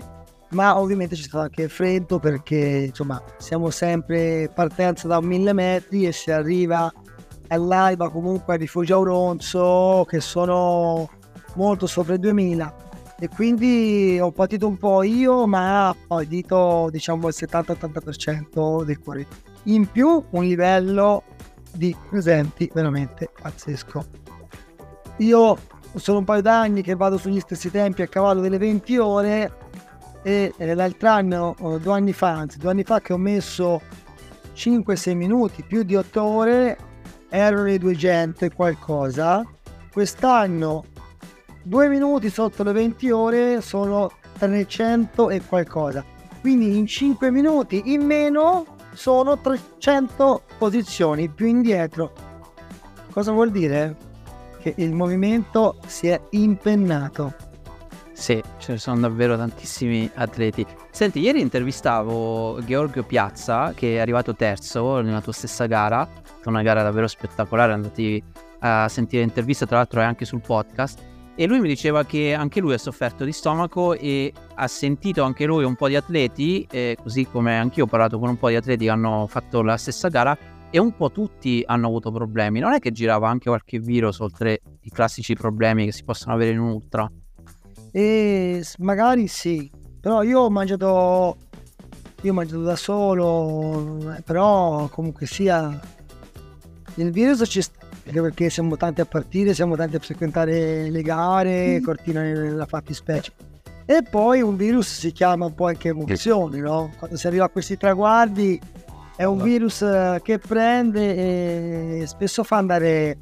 ma 0.51 0.79
ovviamente 0.79 1.15
c'è 1.15 1.23
stato 1.23 1.43
anche 1.43 1.67
freddo 1.67 2.19
perché 2.19 2.85
insomma 2.87 3.21
siamo 3.37 3.69
sempre 3.71 4.49
partenza 4.55 5.09
da 5.09 5.19
mille 5.19 5.51
metri 5.51 6.07
e 6.07 6.13
si 6.13 6.31
arriva 6.31 6.89
all'alba 7.49 8.09
comunque 8.09 8.53
a 8.53 8.57
Rifugio 8.57 8.95
Auronzo 8.95 10.05
che 10.07 10.19
sono 10.19 11.09
molto 11.55 11.87
sopra 11.87 12.13
i 12.13 12.19
2000 12.19 12.87
e 13.19 13.27
quindi 13.27 14.17
ho 14.21 14.31
patito 14.31 14.65
un 14.67 14.77
po' 14.77 15.03
io 15.03 15.45
ma 15.45 15.93
ho 16.07 16.23
dito 16.23 16.87
diciamo 16.89 17.27
il 17.27 17.33
70-80% 17.37 18.83
del 18.83 18.99
cuore. 18.99 19.27
In 19.63 19.91
più 19.91 20.23
un 20.29 20.43
livello 20.43 21.23
di 21.73 21.95
presenti 22.09 22.69
veramente 22.73 23.29
pazzesco. 23.41 24.05
Io 25.17 25.57
sono 25.95 26.19
un 26.19 26.23
paio 26.23 26.41
d'anni 26.41 26.81
che 26.81 26.95
vado 26.95 27.17
sugli 27.17 27.41
stessi 27.41 27.69
tempi 27.69 28.03
a 28.03 28.07
cavallo 28.07 28.39
delle 28.39 28.57
20 28.57 28.97
ore 28.97 29.51
e 30.21 30.53
l'altro 30.57 31.09
anno 31.09 31.55
due 31.81 31.93
anni 31.93 32.13
fa 32.13 32.29
anzi 32.29 32.57
due 32.57 32.71
anni 32.71 32.83
fa 32.83 32.99
che 32.99 33.13
ho 33.13 33.17
messo 33.17 33.81
5-6 34.53 35.15
minuti 35.15 35.63
più 35.63 35.83
di 35.83 35.95
8 35.95 36.23
ore 36.23 36.77
erano 37.29 37.63
le 37.63 37.77
200 37.77 38.45
e 38.45 38.51
qualcosa. 38.51 39.45
Quest'anno 39.91 40.85
due 41.63 41.87
minuti 41.87 42.29
sotto 42.29 42.63
le 42.63 42.71
20 42.71 43.11
ore 43.11 43.61
sono 43.61 44.11
300 44.37 45.29
e 45.29 45.41
qualcosa. 45.41 46.03
Quindi 46.41 46.77
in 46.77 46.87
5 46.87 47.31
minuti 47.31 47.93
in 47.93 48.05
meno 48.05 48.65
sono 48.93 49.37
300 49.37 50.43
posizioni 50.57 51.29
più 51.29 51.45
indietro. 51.45 52.11
Cosa 53.11 53.31
vuol 53.31 53.51
dire? 53.51 53.95
Che 54.59 54.73
il 54.77 54.93
movimento 54.93 55.77
si 55.85 56.07
è 56.07 56.19
impennato. 56.31 57.33
Sì, 58.13 58.41
ce 58.57 58.73
ne 58.73 58.77
sono 58.77 58.99
davvero 58.99 59.37
tantissimi 59.37 60.09
atleti. 60.13 60.65
Senti, 60.91 61.19
ieri 61.19 61.39
intervistavo 61.39 62.59
Georgio 62.65 63.03
Piazza, 63.03 63.71
che 63.73 63.95
è 63.95 63.99
arrivato 63.99 64.35
terzo 64.35 64.99
nella 64.99 65.21
tua 65.21 65.31
stessa 65.31 65.65
gara, 65.67 66.05
una 66.45 66.61
gara 66.61 66.83
davvero 66.83 67.07
spettacolare, 67.07 67.73
andati 67.73 68.23
a 68.59 68.87
sentire 68.87 69.23
l'intervista, 69.23 69.65
tra 69.65 69.77
l'altro 69.77 70.01
è 70.01 70.03
anche 70.03 70.25
sul 70.25 70.41
podcast, 70.41 70.99
e 71.35 71.47
lui 71.47 71.59
mi 71.59 71.67
diceva 71.67 72.03
che 72.03 72.33
anche 72.33 72.59
lui 72.59 72.73
ha 72.73 72.77
sofferto 72.77 73.23
di 73.23 73.31
stomaco 73.31 73.93
e 73.93 74.33
ha 74.55 74.67
sentito 74.67 75.23
anche 75.23 75.45
lui 75.45 75.63
un 75.63 75.75
po' 75.75 75.87
di 75.87 75.95
atleti, 75.95 76.67
eh, 76.69 76.97
così 77.01 77.25
come 77.25 77.57
anch'io 77.57 77.85
ho 77.85 77.87
parlato 77.87 78.19
con 78.19 78.29
un 78.29 78.37
po' 78.37 78.49
di 78.49 78.55
atleti 78.55 78.85
che 78.85 78.89
hanno 78.89 79.25
fatto 79.27 79.61
la 79.61 79.77
stessa 79.77 80.09
gara, 80.09 80.37
e 80.69 80.77
un 80.77 80.95
po' 80.95 81.11
tutti 81.11 81.63
hanno 81.65 81.87
avuto 81.87 82.11
problemi. 82.11 82.59
Non 82.59 82.73
è 82.73 82.79
che 82.79 82.91
girava 82.91 83.29
anche 83.29 83.49
qualche 83.49 83.79
virus 83.79 84.19
oltre 84.19 84.61
i 84.81 84.89
classici 84.89 85.33
problemi 85.33 85.85
che 85.85 85.91
si 85.91 86.03
possono 86.03 86.35
avere 86.35 86.51
in 86.51 86.59
un 86.59 86.71
ultra? 86.71 87.09
E 87.91 88.63
magari 88.79 89.27
sì, 89.27 89.71
però 89.99 90.21
io 90.21 90.41
ho 90.41 90.49
mangiato, 90.49 91.37
io 92.21 92.31
ho 92.31 92.35
mangiato 92.35 92.61
da 92.61 92.75
solo, 92.75 94.15
però 94.23 94.87
comunque 94.89 95.25
sia 95.25 95.79
il 96.95 97.11
virus 97.11 97.43
ci 97.45 97.61
sta, 97.61 97.85
anche 98.05 98.21
perché 98.21 98.49
siamo 98.49 98.75
tanti 98.75 99.01
a 99.01 99.05
partire, 99.05 99.53
siamo 99.53 99.75
tanti 99.75 99.95
a 99.95 99.99
frequentare 99.99 100.89
le 100.89 101.01
gare, 101.01 101.79
mm. 101.79 101.83
Cortina 101.83 102.21
nella 102.21 102.65
fattispecie. 102.65 103.31
E 103.85 104.03
poi 104.03 104.41
un 104.41 104.55
virus 104.55 104.99
si 104.99 105.11
chiama 105.11 105.45
un 105.45 105.55
po' 105.55 105.67
anche 105.67 105.89
emozioni, 105.89 106.59
no? 106.59 106.91
Quando 106.97 107.17
si 107.17 107.25
arriva 107.25 107.45
a 107.45 107.49
questi 107.49 107.75
traguardi 107.75 108.59
è 109.15 109.23
un 109.23 109.41
virus 109.41 109.81
eh, 109.81 110.21
che 110.23 110.37
prende 110.37 112.01
e 112.01 112.07
spesso 112.07 112.43
fa 112.43 112.57
andare 112.57 113.17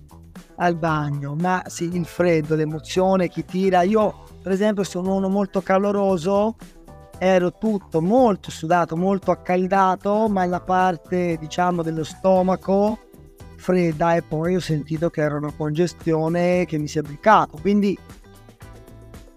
al 0.57 0.75
bagno, 0.75 1.35
ma 1.35 1.63
sì, 1.67 1.95
il 1.95 2.05
freddo, 2.05 2.55
l'emozione, 2.55 3.29
chi 3.29 3.45
tira. 3.45 3.81
Io 3.83 4.25
per 4.43 4.51
esempio 4.51 4.83
sono 4.83 5.15
uno 5.15 5.29
molto 5.29 5.61
caloroso, 5.61 6.55
ero 7.17 7.53
tutto 7.53 8.01
molto 8.01 8.51
sudato, 8.51 8.95
molto 8.95 9.31
accaldato, 9.31 10.27
ma 10.27 10.45
la 10.45 10.59
parte 10.59 11.37
diciamo 11.39 11.81
dello 11.81 12.03
stomaco 12.03 13.06
fredda 13.57 14.15
e 14.15 14.21
poi 14.21 14.55
ho 14.55 14.59
sentito 14.59 15.09
che 15.09 15.21
era 15.21 15.35
una 15.35 15.51
congestione 15.51 16.65
che 16.65 16.77
mi 16.77 16.87
si 16.87 16.99
è 16.99 17.01
bloccato. 17.01 17.57
Quindi 17.59 17.97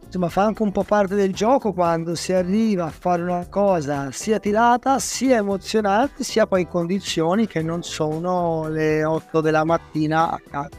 insomma 0.05 0.29
fa 0.29 0.45
anche 0.45 0.63
un 0.63 0.73
po' 0.73 0.83
parte 0.83 1.15
del 1.15 1.33
gioco 1.33 1.73
quando 1.73 2.15
si 2.17 2.33
arriva 2.33 2.85
a 2.87 2.91
fare 2.91 3.23
una 3.23 3.47
cosa 3.49 4.11
sia 4.11 4.39
tirata, 4.39 4.99
sia 4.99 5.37
emozionante, 5.37 6.25
sia 6.25 6.47
poi 6.47 6.63
in 6.63 6.69
condizioni 6.69 7.47
che 7.47 7.63
non 7.63 7.83
sono 7.83 8.69
le 8.69 9.05
8 9.05 9.41
della 9.41 9.65
mattina 9.65 10.31
a 10.31 10.41
casa. 10.49 10.71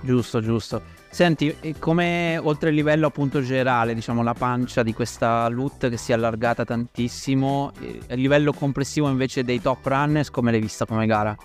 Giusto, 0.00 0.40
giusto. 0.40 0.98
Senti, 1.10 1.74
come 1.78 2.38
oltre 2.40 2.70
il 2.70 2.76
livello 2.76 3.08
appunto 3.08 3.42
generale, 3.42 3.94
diciamo 3.94 4.22
la 4.22 4.32
pancia 4.32 4.82
di 4.84 4.94
questa 4.94 5.48
loot 5.48 5.88
che 5.88 5.96
si 5.96 6.12
è 6.12 6.14
allargata 6.14 6.64
tantissimo, 6.64 7.72
a 8.08 8.14
livello 8.14 8.52
complessivo 8.52 9.10
invece 9.10 9.42
dei 9.42 9.60
top 9.60 9.84
runners, 9.84 10.30
come 10.30 10.52
l'hai 10.52 10.60
vista 10.60 10.86
come 10.86 11.06
gara? 11.06 11.36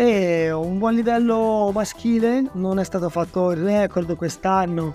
E 0.00 0.50
un 0.50 0.78
buon 0.78 0.94
livello 0.94 1.70
maschile, 1.74 2.48
non 2.52 2.78
è 2.78 2.84
stato 2.84 3.10
fatto 3.10 3.50
il 3.50 3.62
record 3.62 4.16
quest'anno 4.16 4.94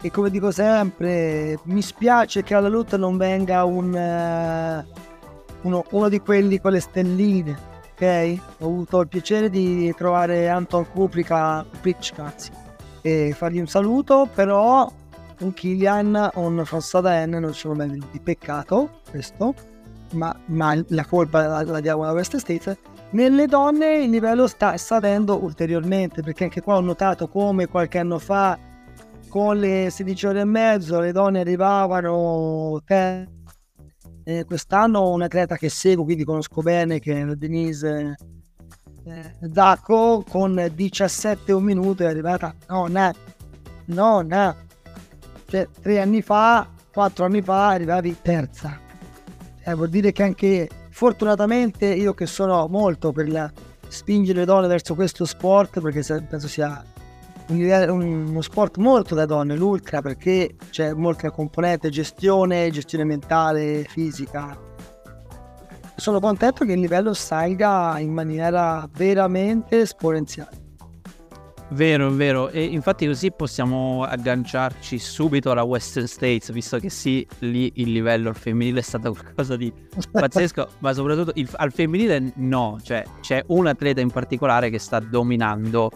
e 0.00 0.10
come 0.10 0.30
dico 0.30 0.50
sempre, 0.50 1.60
mi 1.66 1.80
spiace 1.80 2.42
che 2.42 2.52
alla 2.56 2.66
loot 2.66 2.96
non 2.96 3.16
venga 3.16 3.62
un, 3.62 3.92
uh, 3.94 5.64
uno, 5.68 5.84
uno, 5.90 6.08
di 6.08 6.18
quelli 6.18 6.60
con 6.60 6.72
le 6.72 6.80
stelline, 6.80 7.56
ok? 7.92 8.40
Ho 8.58 8.66
avuto 8.66 8.98
il 9.02 9.06
piacere 9.06 9.48
di 9.48 9.94
trovare 9.96 10.48
Anton 10.48 10.90
Kuprika, 10.90 11.64
Kupricz, 11.70 12.50
e 13.00 13.32
fargli 13.36 13.60
un 13.60 13.68
saluto, 13.68 14.28
però 14.34 14.90
un 15.38 15.52
Killian 15.52 16.30
un 16.34 16.64
François 16.66 17.28
N 17.28 17.38
non 17.38 17.54
sono 17.54 17.74
mai 17.74 17.90
venuti, 17.90 18.18
peccato 18.18 19.02
questo. 19.08 19.54
ma, 20.14 20.36
ma 20.46 20.76
la 20.88 21.04
colpa 21.04 21.46
la, 21.46 21.62
la 21.62 21.80
diamo 21.80 22.02
alla 22.02 22.12
West 22.12 22.36
States, 22.38 22.76
nelle 23.12 23.46
donne 23.46 23.98
il 23.98 24.10
livello 24.10 24.46
sta 24.46 24.76
salendo 24.76 25.42
ulteriormente, 25.42 26.22
perché 26.22 26.44
anche 26.44 26.60
qua 26.60 26.76
ho 26.76 26.80
notato 26.80 27.28
come 27.28 27.66
qualche 27.66 27.98
anno 27.98 28.18
fa 28.18 28.58
con 29.28 29.58
le 29.58 29.88
16 29.90 30.26
ore 30.26 30.40
e 30.40 30.44
mezzo 30.44 31.00
le 31.00 31.12
donne 31.12 31.40
arrivavano 31.40 32.82
eh, 34.24 34.44
quest'anno 34.44 35.10
un 35.10 35.22
atleta 35.22 35.56
che 35.56 35.68
seguo, 35.68 36.04
quindi 36.04 36.24
conosco 36.24 36.60
bene, 36.60 36.98
che 37.00 37.20
è 37.20 37.24
Denise 37.34 38.16
eh, 39.04 39.34
Zacco, 39.52 40.24
con 40.28 40.70
17 40.72 41.52
un 41.52 41.64
minuto 41.64 42.02
è 42.02 42.06
arrivata 42.06 42.54
nonna, 42.68 43.12
nonna, 43.86 44.54
cioè 45.46 45.68
tre 45.80 46.00
anni 46.00 46.22
fa, 46.22 46.68
quattro 46.92 47.24
anni 47.24 47.42
fa 47.42 47.68
arrivavi 47.68 48.16
terza. 48.22 48.78
Eh, 49.64 49.74
vuol 49.74 49.88
dire 49.88 50.12
che 50.12 50.22
anche 50.22 50.68
fortunatamente 51.02 51.84
io 51.86 52.14
che 52.14 52.26
sono 52.26 52.68
molto 52.68 53.10
per 53.10 53.28
la, 53.28 53.50
spingere 53.88 54.38
le 54.38 54.44
donne 54.44 54.68
verso 54.68 54.94
questo 54.94 55.24
sport 55.24 55.80
perché 55.80 56.00
penso 56.28 56.46
sia 56.46 56.80
un, 57.48 58.28
uno 58.28 58.40
sport 58.40 58.76
molto 58.76 59.16
da 59.16 59.26
donne 59.26 59.56
l'ultra 59.56 60.00
perché 60.00 60.54
c'è 60.70 60.92
molta 60.92 61.32
componente 61.32 61.88
gestione, 61.88 62.70
gestione 62.70 63.02
mentale, 63.02 63.82
fisica. 63.82 64.56
Sono 65.96 66.20
contento 66.20 66.64
che 66.64 66.74
il 66.74 66.78
livello 66.78 67.14
salga 67.14 67.98
in 67.98 68.12
maniera 68.12 68.88
veramente 68.92 69.80
esponenziale. 69.80 70.61
Vero, 71.72 72.10
vero, 72.10 72.50
e 72.50 72.64
infatti 72.64 73.06
così 73.06 73.32
possiamo 73.32 74.04
agganciarci 74.04 74.98
subito 74.98 75.50
alla 75.50 75.62
Western 75.62 76.06
States, 76.06 76.52
visto 76.52 76.78
che 76.78 76.90
sì, 76.90 77.26
lì 77.38 77.72
il 77.76 77.92
livello 77.92 78.28
al 78.28 78.36
femminile 78.36 78.80
è 78.80 78.82
stato 78.82 79.12
qualcosa 79.12 79.56
di 79.56 79.72
pazzesco, 80.12 80.68
ma 80.80 80.92
soprattutto 80.92 81.32
il, 81.36 81.48
al 81.56 81.72
femminile 81.72 82.32
no, 82.36 82.78
cioè 82.82 83.02
c'è 83.22 83.42
un 83.46 83.68
atleta 83.68 84.02
in 84.02 84.10
particolare 84.10 84.68
che 84.68 84.78
sta 84.78 85.00
dominando 85.00 85.90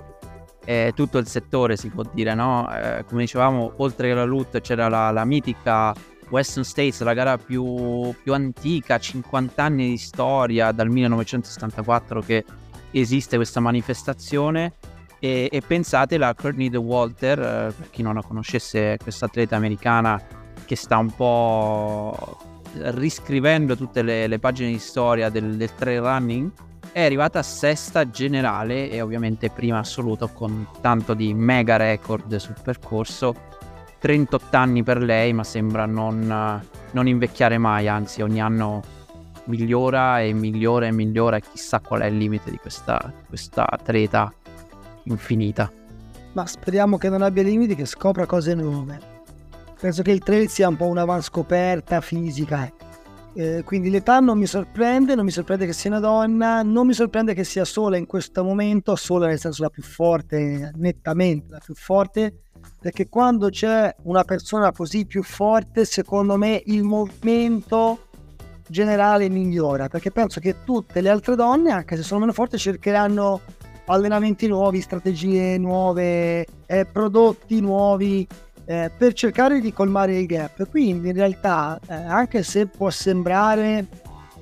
eh, 0.64 0.92
tutto 0.94 1.18
il 1.18 1.26
settore, 1.26 1.76
si 1.76 1.90
può 1.90 2.04
dire, 2.10 2.32
no? 2.34 2.74
Eh, 2.74 3.04
come 3.06 3.22
dicevamo, 3.22 3.74
oltre 3.76 4.08
che 4.08 4.14
la 4.14 4.24
LUT 4.24 4.62
c'era 4.62 4.88
la, 4.88 5.10
la 5.10 5.26
mitica 5.26 5.94
Western 6.30 6.64
States, 6.64 7.02
la 7.02 7.12
gara 7.12 7.36
più, 7.36 8.14
più 8.22 8.32
antica, 8.32 8.98
50 8.98 9.62
anni 9.62 9.90
di 9.90 9.98
storia, 9.98 10.72
dal 10.72 10.88
1974 10.88 12.20
che 12.20 12.44
esiste 12.92 13.36
questa 13.36 13.60
manifestazione 13.60 14.72
e, 15.18 15.48
e 15.50 15.62
pensate 15.66 16.18
la 16.18 16.34
Courtney 16.34 16.74
Walter, 16.76 17.38
eh, 17.38 17.72
per 17.72 17.90
chi 17.90 18.02
non 18.02 18.14
la 18.14 18.22
conoscesse, 18.22 18.98
questa 19.02 19.26
atleta 19.26 19.56
americana 19.56 20.20
che 20.64 20.76
sta 20.76 20.98
un 20.98 21.14
po' 21.14 22.38
riscrivendo 22.72 23.76
tutte 23.76 24.02
le, 24.02 24.26
le 24.26 24.38
pagine 24.38 24.70
di 24.70 24.78
storia 24.78 25.28
del, 25.28 25.56
del 25.56 25.74
trail 25.74 26.00
running, 26.00 26.50
è 26.92 27.04
arrivata 27.04 27.42
sesta 27.42 28.08
generale 28.08 28.90
e 28.90 29.00
ovviamente 29.00 29.50
prima 29.50 29.78
assoluto 29.78 30.28
con 30.28 30.66
tanto 30.80 31.14
di 31.14 31.34
mega 31.34 31.76
record 31.76 32.36
sul 32.36 32.56
percorso. 32.62 33.34
38 33.98 34.56
anni 34.56 34.82
per 34.82 35.02
lei, 35.02 35.32
ma 35.32 35.44
sembra 35.44 35.84
non, 35.84 36.62
non 36.90 37.08
invecchiare 37.08 37.58
mai, 37.58 37.88
anzi 37.88 38.22
ogni 38.22 38.40
anno 38.40 38.82
migliora 39.44 40.20
e 40.20 40.32
migliora 40.32 40.86
e 40.86 40.92
migliora. 40.92 41.38
Chissà 41.38 41.80
qual 41.80 42.02
è 42.02 42.06
il 42.06 42.16
limite 42.16 42.50
di 42.50 42.56
questa, 42.56 43.12
questa 43.28 43.66
atleta 43.68 44.32
infinita. 45.06 45.72
Ma 46.32 46.46
speriamo 46.46 46.98
che 46.98 47.08
non 47.08 47.22
abbia 47.22 47.42
limiti, 47.42 47.74
che 47.74 47.86
scopra 47.86 48.26
cose 48.26 48.54
nuove. 48.54 49.14
Penso 49.78 50.02
che 50.02 50.10
il 50.10 50.20
trail 50.20 50.48
sia 50.48 50.68
un 50.68 50.76
po' 50.76 50.86
un'avanscoperta 50.86 52.00
fisica. 52.00 52.70
Eh, 53.34 53.62
quindi 53.64 53.90
l'età 53.90 54.20
non 54.20 54.38
mi 54.38 54.46
sorprende, 54.46 55.14
non 55.14 55.24
mi 55.24 55.30
sorprende 55.30 55.66
che 55.66 55.74
sia 55.74 55.90
una 55.90 56.00
donna, 56.00 56.62
non 56.62 56.86
mi 56.86 56.94
sorprende 56.94 57.34
che 57.34 57.44
sia 57.44 57.66
sola 57.66 57.98
in 57.98 58.06
questo 58.06 58.42
momento, 58.42 58.96
sola 58.96 59.26
nel 59.26 59.38
senso 59.38 59.62
la 59.62 59.68
più 59.68 59.82
forte, 59.82 60.72
nettamente 60.76 61.46
la 61.50 61.60
più 61.62 61.74
forte, 61.74 62.44
perché 62.80 63.08
quando 63.08 63.50
c'è 63.50 63.94
una 64.04 64.24
persona 64.24 64.72
così 64.72 65.04
più 65.04 65.22
forte, 65.22 65.84
secondo 65.84 66.36
me 66.36 66.62
il 66.66 66.82
movimento 66.82 68.06
generale 68.66 69.28
migliora, 69.28 69.88
perché 69.88 70.10
penso 70.10 70.40
che 70.40 70.56
tutte 70.64 71.02
le 71.02 71.10
altre 71.10 71.36
donne, 71.36 71.70
anche 71.70 71.96
se 71.96 72.02
sono 72.02 72.20
meno 72.20 72.32
forti, 72.32 72.56
cercheranno 72.56 73.40
allenamenti 73.86 74.46
nuovi, 74.46 74.80
strategie 74.80 75.58
nuove, 75.58 76.46
eh, 76.66 76.86
prodotti 76.90 77.60
nuovi 77.60 78.26
eh, 78.64 78.90
per 78.96 79.12
cercare 79.12 79.60
di 79.60 79.72
colmare 79.72 80.18
il 80.18 80.26
gap. 80.26 80.68
Quindi 80.68 81.08
in 81.08 81.14
realtà, 81.14 81.78
eh, 81.88 81.94
anche 81.94 82.42
se 82.42 82.66
può 82.66 82.90
sembrare 82.90 83.86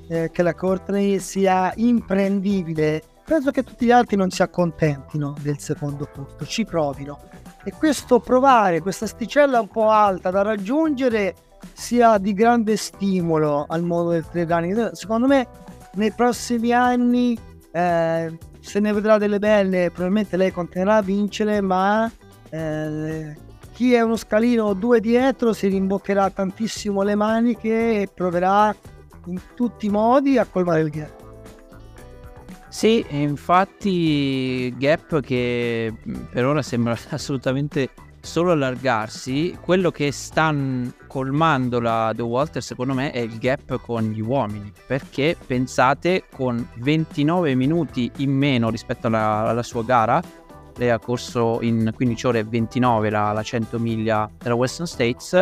eh, 0.09 0.30
che 0.30 0.42
la 0.42 0.54
Courtney 0.54 1.18
sia 1.18 1.72
imprendibile, 1.76 3.02
penso 3.24 3.50
che 3.50 3.62
tutti 3.62 3.87
gli 3.87 3.90
altri 3.90 4.16
non 4.16 4.30
si 4.30 4.42
accontentino 4.42 5.35
del 5.40 5.59
secondo 5.59 6.09
posto, 6.12 6.44
ci 6.46 6.64
provino. 6.64 7.18
E 7.64 7.72
questo 7.72 8.20
provare, 8.20 8.80
questa 8.80 9.07
sticella 9.07 9.61
un 9.61 9.68
po' 9.68 9.88
alta 9.88 10.30
da 10.30 10.42
raggiungere, 10.42 11.35
sia 11.72 12.18
di 12.18 12.35
grande 12.35 12.76
stimolo 12.76 13.64
al 13.68 13.83
mondo 13.83 14.11
del 14.11 14.26
trail 14.28 14.46
running. 14.46 14.92
Secondo 14.92 15.26
me 15.26 15.46
nei 15.94 16.12
prossimi 16.12 16.72
anni 16.72 17.38
eh, 17.72 18.38
se 18.64 18.81
ne 18.81 18.92
vedrà 18.92 19.18
delle 19.18 19.38
belle, 19.38 19.90
probabilmente 19.90 20.38
lei 20.38 20.50
continuerà 20.50 20.96
a 20.96 21.03
vincere, 21.03 21.61
ma 21.61 22.11
eh, 22.48 23.37
chi 23.72 23.92
è 23.92 24.00
uno 24.00 24.16
scalino 24.16 24.64
o 24.64 24.74
due 24.74 25.00
dietro 25.00 25.53
si 25.53 25.68
rimboccherà 25.68 26.31
tantissimo 26.31 27.03
le 27.03 27.14
maniche 27.14 28.00
e 28.00 28.09
proverà 28.12 28.74
in 29.27 29.38
tutti 29.55 29.87
i 29.87 29.90
modi 29.90 30.38
a 30.38 30.46
colmare 30.46 30.81
il 30.81 30.88
gap. 30.88 31.22
Sì, 32.68 33.05
infatti 33.11 34.74
gap 34.79 35.20
che 35.20 35.94
per 36.31 36.46
ora 36.46 36.62
sembra 36.62 36.96
assolutamente 37.11 37.90
solo 38.24 38.52
allargarsi, 38.52 39.56
quello 39.60 39.90
che 39.90 40.10
sta 40.10 40.54
colmando 41.06 41.80
la 41.80 42.12
The 42.14 42.22
Walter 42.22 42.62
secondo 42.62 42.94
me 42.94 43.10
è 43.12 43.18
il 43.18 43.38
gap 43.38 43.80
con 43.80 44.02
gli 44.10 44.20
uomini, 44.20 44.72
perché 44.87 45.37
pensate 45.46 46.24
con 46.34 46.66
29 46.76 47.54
minuti 47.54 48.10
in 48.16 48.32
meno 48.32 48.70
rispetto 48.70 49.06
alla, 49.06 49.48
alla 49.48 49.62
sua 49.62 49.84
gara, 49.84 50.20
lei 50.76 50.90
ha 50.90 50.98
corso 50.98 51.58
in 51.60 51.92
15 51.94 52.26
ore 52.26 52.38
e 52.40 52.44
29 52.44 53.10
la, 53.10 53.32
la 53.32 53.42
100 53.42 53.78
miglia 53.78 54.28
della 54.38 54.54
Western 54.54 54.87
States, 54.87 55.40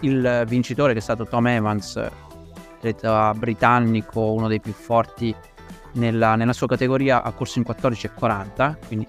il 0.00 0.44
vincitore 0.46 0.92
che 0.92 0.98
è 1.00 1.02
stato 1.02 1.26
Tom 1.26 1.46
Evans, 1.46 1.96
atleta 2.76 3.34
britannico, 3.34 4.32
uno 4.32 4.48
dei 4.48 4.60
più 4.60 4.72
forti 4.72 5.34
nella, 5.92 6.36
nella 6.36 6.52
sua 6.52 6.66
categoria, 6.66 7.22
ha 7.22 7.32
corso 7.32 7.58
in 7.58 7.64
14,40, 7.68 8.76
quindi 8.86 9.06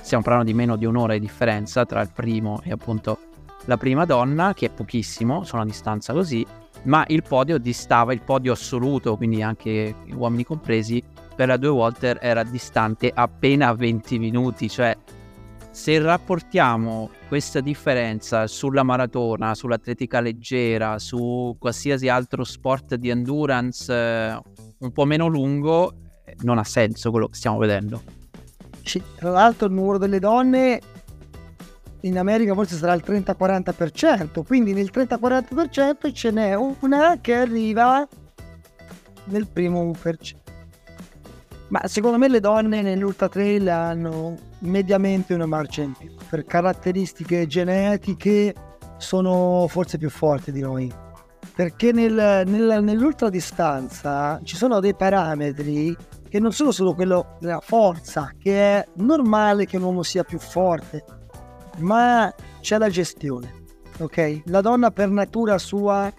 stiamo 0.00 0.22
parlando 0.22 0.50
di 0.50 0.56
meno 0.56 0.76
di 0.76 0.84
un'ora 0.84 1.12
di 1.14 1.20
differenza 1.20 1.84
tra 1.84 2.00
il 2.00 2.10
primo 2.12 2.60
e 2.64 2.72
appunto 2.72 3.18
la 3.66 3.76
prima 3.76 4.04
donna, 4.04 4.54
che 4.54 4.66
è 4.66 4.70
pochissimo, 4.70 5.44
sono 5.44 5.62
a 5.62 5.64
distanza 5.64 6.12
così, 6.12 6.44
ma 6.84 7.04
il 7.08 7.22
podio 7.22 7.58
distava, 7.58 8.12
il 8.12 8.22
podio 8.22 8.52
assoluto, 8.52 9.16
quindi 9.16 9.42
anche 9.42 9.94
uomini 10.14 10.44
compresi, 10.44 11.02
per 11.34 11.48
la 11.48 11.56
due 11.56 11.68
Walter 11.68 12.18
era 12.20 12.42
distante 12.42 13.10
appena 13.12 13.72
20 13.72 14.18
minuti, 14.18 14.68
cioè 14.68 14.96
se 15.70 15.98
rapportiamo 16.00 17.10
questa 17.28 17.60
differenza 17.60 18.46
sulla 18.46 18.82
maratona, 18.82 19.54
sull'atletica 19.54 20.20
leggera, 20.20 20.98
su 20.98 21.54
qualsiasi 21.58 22.08
altro 22.08 22.42
sport 22.44 22.96
di 22.96 23.08
endurance 23.08 23.92
eh, 23.92 24.40
un 24.78 24.92
po' 24.92 25.04
meno 25.04 25.28
lungo, 25.28 25.92
eh, 26.24 26.34
non 26.40 26.58
ha 26.58 26.64
senso 26.64 27.10
quello 27.10 27.28
che 27.28 27.36
stiamo 27.36 27.58
vedendo. 27.58 28.19
Tra 29.16 29.30
l'altro 29.30 29.66
il 29.66 29.72
numero 29.72 29.98
delle 29.98 30.18
donne 30.18 30.80
in 32.00 32.18
America 32.18 32.54
forse 32.54 32.76
sarà 32.76 32.94
il 32.94 33.02
30-40%, 33.04 34.44
quindi 34.44 34.72
nel 34.72 34.90
30-40% 34.92 36.12
ce 36.12 36.30
n'è 36.30 36.54
una 36.54 37.18
che 37.20 37.34
arriva 37.34 38.06
nel 39.24 39.46
primo 39.46 39.84
1%. 39.84 40.38
Ma 41.68 41.86
secondo 41.86 42.18
me 42.18 42.28
le 42.28 42.40
donne 42.40 42.82
nell'ultra 42.82 43.28
trail 43.28 43.68
hanno 43.68 44.36
mediamente 44.60 45.34
una 45.34 45.46
marcia 45.46 45.82
in 45.82 45.92
più, 45.92 46.12
per 46.28 46.44
caratteristiche 46.44 47.46
genetiche 47.46 48.54
sono 48.96 49.66
forse 49.68 49.96
più 49.96 50.10
forti 50.10 50.50
di 50.50 50.60
noi. 50.60 50.92
Perché 51.54 51.92
nel, 51.92 52.42
nel, 52.46 52.82
nell'ultra 52.82 53.28
distanza 53.28 54.40
ci 54.42 54.56
sono 54.56 54.80
dei 54.80 54.94
parametri 54.94 55.96
che 56.30 56.38
non 56.38 56.52
sono 56.52 56.70
solo 56.70 56.94
quello 56.94 57.36
della 57.40 57.60
forza, 57.60 58.32
che 58.38 58.52
è 58.52 58.88
normale 58.94 59.66
che 59.66 59.76
un 59.76 59.82
uomo 59.82 60.04
sia 60.04 60.22
più 60.22 60.38
forte, 60.38 61.04
ma 61.78 62.32
c'è 62.60 62.78
la 62.78 62.88
gestione. 62.88 63.58
Ok? 63.98 64.42
La 64.44 64.60
donna 64.60 64.92
per 64.92 65.10
natura 65.10 65.58
sua 65.58 66.10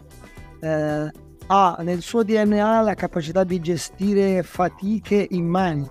eh, 0.59 1.11
ha 1.47 1.77
nel 1.79 2.01
suo 2.01 2.23
DNA 2.23 2.81
la 2.81 2.93
capacità 2.93 3.45
di 3.45 3.59
gestire 3.61 4.43
fatiche 4.43 5.27
in 5.31 5.47
mani, 5.47 5.89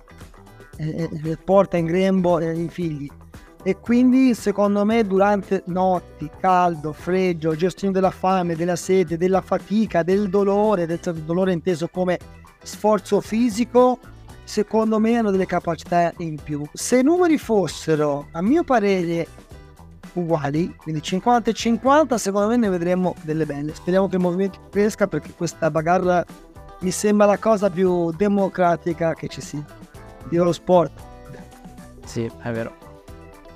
eh, 0.77 1.09
eh, 1.11 1.37
porta 1.43 1.77
in 1.77 1.87
grembo 1.87 2.37
eh, 2.37 2.53
i 2.53 2.69
figli. 2.69 3.09
E 3.63 3.79
quindi 3.79 4.33
secondo 4.33 4.83
me 4.85 5.05
durante 5.05 5.63
notti, 5.67 6.29
caldo, 6.39 6.93
freddo, 6.93 7.55
gestione 7.55 7.93
della 7.93 8.09
fame, 8.09 8.55
della 8.55 8.75
sete, 8.75 9.17
della 9.17 9.41
fatica, 9.41 10.03
del 10.03 10.29
dolore, 10.29 10.85
del 10.85 10.99
dolore 10.99 11.53
inteso 11.53 11.87
come 11.87 12.17
sforzo 12.63 13.21
fisico, 13.21 13.99
secondo 14.43 14.99
me 14.99 15.17
hanno 15.17 15.31
delle 15.31 15.45
capacità 15.45 16.11
in 16.17 16.37
più. 16.41 16.63
Se 16.73 16.99
i 16.99 17.03
numeri 17.03 17.37
fossero, 17.37 18.27
a 18.31 18.41
mio 18.41 18.63
parere, 18.63 19.27
uguali, 20.13 20.75
quindi 20.75 21.01
50 21.01 21.51
e 21.51 21.53
50, 21.53 22.17
secondo 22.17 22.47
me 22.47 22.57
ne 22.57 22.69
vedremo 22.69 23.15
delle 23.21 23.45
belle. 23.45 23.75
Speriamo 23.75 24.07
che 24.07 24.15
il 24.15 24.21
movimento 24.21 24.59
cresca 24.69 25.07
perché 25.07 25.33
questa 25.35 25.69
bagarra 25.69 26.25
mi 26.79 26.91
sembra 26.91 27.27
la 27.27 27.37
cosa 27.37 27.69
più 27.69 28.11
democratica 28.11 29.13
che 29.13 29.27
ci 29.27 29.41
sia. 29.41 29.63
Io 30.31 30.43
lo 30.43 30.51
sport. 30.51 30.91
Sì, 32.05 32.29
è 32.41 32.51
vero. 32.51 32.80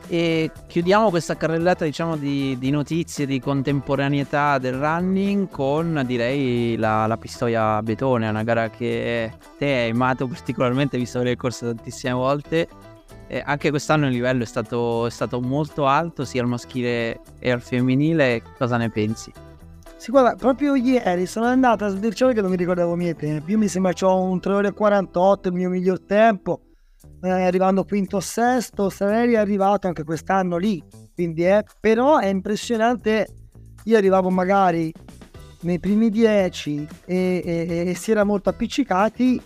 E 0.07 0.51
chiudiamo 0.67 1.09
questa 1.09 1.35
carrellata 1.35 1.83
diciamo 1.83 2.15
di, 2.15 2.57
di, 2.59 2.69
notizie 2.69 3.25
di 3.25 3.39
contemporaneità 3.39 4.59
del 4.59 4.75
running 4.75 5.49
con 5.49 6.03
direi 6.05 6.75
la, 6.77 7.07
la 7.07 7.17
pistoia 7.17 7.81
betone, 7.81 8.29
una 8.29 8.43
gara 8.43 8.69
che 8.69 9.31
te 9.57 9.65
hai 9.65 9.89
amato 9.89 10.27
particolarmente 10.27 10.97
visto 10.97 11.19
che 11.19 11.25
l'hai 11.25 11.35
corsa 11.35 11.67
tantissime 11.67 12.13
volte. 12.13 12.67
E 13.27 13.41
anche 13.43 13.71
quest'anno 13.71 14.05
il 14.05 14.11
livello 14.11 14.43
è 14.43 14.45
stato, 14.45 15.07
è 15.07 15.09
stato 15.09 15.41
molto 15.41 15.87
alto 15.87 16.23
sia 16.23 16.43
al 16.43 16.47
maschile 16.47 17.21
e 17.39 17.49
al 17.49 17.61
femminile, 17.61 18.43
cosa 18.55 18.77
ne 18.77 18.91
pensi? 18.91 19.31
Sì, 19.97 20.11
guarda, 20.11 20.35
proprio 20.35 20.75
ieri 20.75 21.25
sono 21.25 21.47
andato 21.47 21.85
a 21.85 21.87
sbirciare 21.87 22.35
che 22.35 22.41
non 22.41 22.51
mi 22.51 22.57
ricordavo 22.57 22.93
i 22.93 22.97
miei. 22.97 23.41
Io 23.47 23.57
mi 23.57 23.67
sembra 23.67 23.93
che 23.93 24.05
ho 24.05 24.21
un 24.21 24.39
3 24.39 24.53
ore 24.53 24.67
e 24.67 24.73
48, 24.73 25.47
il 25.47 25.53
mio 25.55 25.69
miglior 25.69 25.99
tempo 26.01 26.59
eh, 27.21 27.29
arrivando 27.29 27.83
quinto 27.83 28.17
o 28.17 28.19
sesto, 28.19 28.89
sarei 28.89 29.35
arrivato 29.35 29.87
anche 29.87 30.03
quest'anno 30.03 30.57
lì, 30.57 30.83
quindi 31.13 31.43
è, 31.43 31.63
però 31.79 32.17
è 32.17 32.27
impressionante, 32.27 33.27
io 33.83 33.97
arrivavo 33.97 34.29
magari 34.29 34.93
nei 35.61 35.79
primi 35.79 36.09
dieci 36.09 36.87
e, 37.05 37.41
e, 37.43 37.83
e 37.89 37.95
si 37.95 38.11
era 38.11 38.23
molto 38.23 38.49
appiccicati 38.49 39.41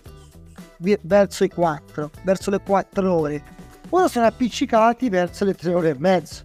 verso 1.02 1.44
i 1.44 1.50
quattro, 1.50 2.10
verso 2.24 2.50
le 2.50 2.60
quattro 2.62 3.14
ore, 3.14 3.44
ora 3.90 4.08
sono 4.08 4.26
appiccicati 4.26 5.10
verso 5.10 5.46
le 5.46 5.54
tre 5.54 5.74
ore 5.74 5.90
e 5.90 5.96
mezzo. 5.98 6.44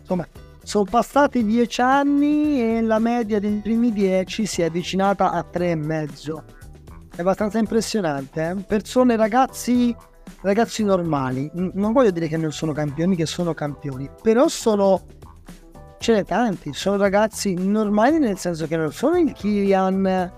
Insomma, 0.00 0.26
sono 0.62 0.84
passati 0.84 1.44
dieci 1.44 1.80
anni 1.80 2.60
e 2.60 2.80
la 2.80 2.98
media 2.98 3.38
dei 3.38 3.60
primi 3.62 3.92
dieci 3.92 4.46
si 4.46 4.62
è 4.62 4.66
avvicinata 4.66 5.30
a 5.30 5.42
tre 5.42 5.70
e 5.70 5.74
mezzo 5.74 6.44
è 7.14 7.20
abbastanza 7.20 7.58
impressionante. 7.58 8.50
Eh? 8.50 8.54
Persone, 8.62 9.16
ragazzi, 9.16 9.94
ragazzi 10.40 10.84
normali. 10.84 11.50
non 11.54 11.92
voglio 11.92 12.10
dire 12.10 12.28
che 12.28 12.36
non 12.36 12.52
sono 12.52 12.72
campioni, 12.72 13.16
che 13.16 13.26
sono 13.26 13.54
campioni, 13.54 14.08
però 14.22 14.48
sono. 14.48 15.02
Ce 15.98 16.12
ne 16.12 16.24
tanti, 16.24 16.74
sono 16.74 16.98
ragazzi 16.98 17.54
normali 17.54 18.18
nel 18.18 18.36
senso 18.36 18.66
che 18.66 18.76
non 18.76 18.92
sono 18.92 19.16
il 19.16 19.32
Kilian 19.32 20.30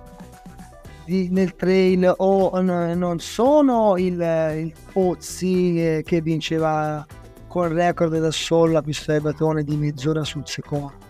di, 1.05 1.29
nel 1.31 1.57
trail 1.57 2.15
o 2.19 2.61
no, 2.61 2.95
non 2.95 3.19
sono 3.19 3.97
il, 3.97 4.13
il 4.13 4.73
Pozzi 4.93 5.83
eh, 5.83 6.03
che 6.07 6.21
vinceva 6.21 7.05
con 7.49 7.73
record 7.73 8.17
da 8.17 8.31
solo 8.31 8.73
la 8.73 8.83
pista 8.83 9.15
di 9.15 9.21
batone 9.21 9.65
di 9.65 9.77
mezz'ora 9.77 10.23
sul 10.23 10.43
secondo 10.47 11.06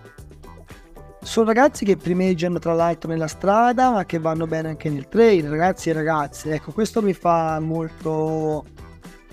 sono 1.26 1.46
ragazzi 1.46 1.84
che 1.84 1.96
primeggiano 1.96 2.60
tra 2.60 2.72
l'altro 2.72 3.10
nella 3.10 3.26
strada 3.26 3.90
ma 3.90 4.04
che 4.06 4.20
vanno 4.20 4.46
bene 4.46 4.68
anche 4.68 4.88
nel 4.88 5.08
trail, 5.08 5.48
ragazzi 5.48 5.90
e 5.90 5.92
ragazze. 5.92 6.54
Ecco, 6.54 6.70
questo 6.70 7.02
mi 7.02 7.12
fa 7.12 7.58
molto 7.58 8.64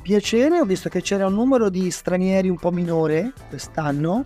piacere. 0.02 0.60
Ho 0.60 0.66
visto 0.66 0.90
che 0.90 1.02
c'era 1.02 1.28
un 1.28 1.36
numero 1.36 1.70
di 1.70 1.92
stranieri 1.92 2.50
un 2.50 2.58
po' 2.58 2.72
minore 2.72 3.32
quest'anno 3.48 4.26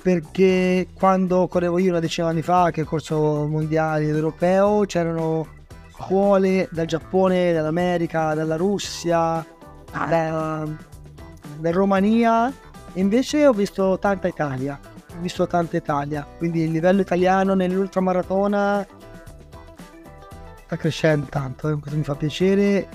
perché 0.00 0.88
quando 0.94 1.46
correvo 1.48 1.78
io 1.78 1.90
una 1.90 2.00
decina 2.00 2.28
di 2.28 2.36
anni 2.36 2.42
fa, 2.42 2.70
che 2.70 2.84
corso 2.84 3.46
mondiale 3.46 4.06
europeo, 4.06 4.84
c'erano 4.86 5.46
scuole 5.92 6.68
dal 6.70 6.86
Giappone, 6.86 7.52
dall'America, 7.52 8.32
dalla 8.32 8.56
Russia, 8.56 9.44
da, 9.92 10.66
da 11.58 11.70
Romania. 11.72 12.50
Invece 12.94 13.46
ho 13.46 13.52
visto 13.52 13.98
tanta 13.98 14.28
Italia 14.28 14.94
visto 15.20 15.46
tanta 15.46 15.76
Italia, 15.76 16.26
quindi 16.38 16.62
il 16.62 16.70
livello 16.70 17.00
italiano 17.00 17.54
nell'ultramaratona 17.54 18.86
sta 20.66 20.76
crescendo 20.76 21.26
tanto, 21.26 21.68
eh? 21.68 21.78
questo 21.78 21.96
mi 21.96 22.04
fa 22.04 22.14
piacere. 22.14 22.88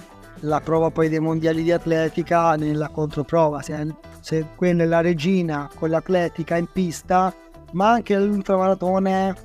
La 0.43 0.59
prova 0.59 0.89
poi 0.89 1.07
dei 1.07 1.19
mondiali 1.19 1.63
di 1.63 1.71
atletica 1.71 2.55
nella 2.55 2.89
controprova, 2.89 3.61
se, 3.61 3.93
se 4.21 4.45
quella 4.55 4.83
è 4.83 4.85
la 4.87 5.01
regina 5.01 5.69
con 5.75 5.89
l'atletica 5.89 6.57
in 6.57 6.67
pista, 6.71 7.33
ma 7.73 7.91
anche 7.91 8.17
l'ultramaratona 8.17 9.35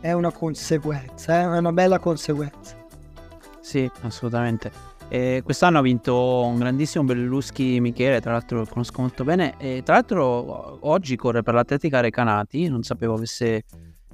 è 0.00 0.12
una 0.12 0.30
conseguenza, 0.30 1.40
eh? 1.40 1.42
è 1.42 1.58
una 1.58 1.72
bella 1.72 1.98
conseguenza. 1.98 2.76
Sì, 3.60 3.90
assolutamente. 4.02 4.89
E 5.12 5.40
quest'anno 5.42 5.78
ha 5.78 5.82
vinto 5.82 6.44
un 6.44 6.56
grandissimo 6.56 7.02
Belluschi 7.02 7.80
Michele, 7.80 8.20
tra 8.20 8.30
l'altro 8.30 8.58
lo 8.58 8.66
conosco 8.66 9.00
molto 9.00 9.24
bene. 9.24 9.54
E 9.58 9.82
tra 9.84 9.94
l'altro 9.94 10.78
oggi 10.88 11.16
corre 11.16 11.42
per 11.42 11.52
l'Atletica 11.52 11.98
Recanati, 11.98 12.68
non 12.68 12.84
sapevo 12.84 13.14
avesse 13.14 13.64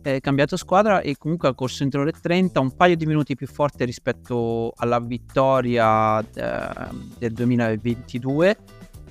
eh, 0.00 0.20
cambiato 0.20 0.56
squadra 0.56 1.02
e 1.02 1.18
comunque 1.18 1.48
ha 1.48 1.54
corso 1.54 1.82
entro 1.82 2.02
le 2.02 2.12
30, 2.12 2.61
un 2.61 2.74
paio 2.74 2.96
di 2.96 3.04
minuti 3.04 3.35
più 3.35 3.46
forte 3.46 3.85
rispetto 3.85 4.72
alla 4.76 4.98
vittoria 4.98 6.18
eh, 6.20 6.88
del 7.18 7.32
2022. 7.35 8.56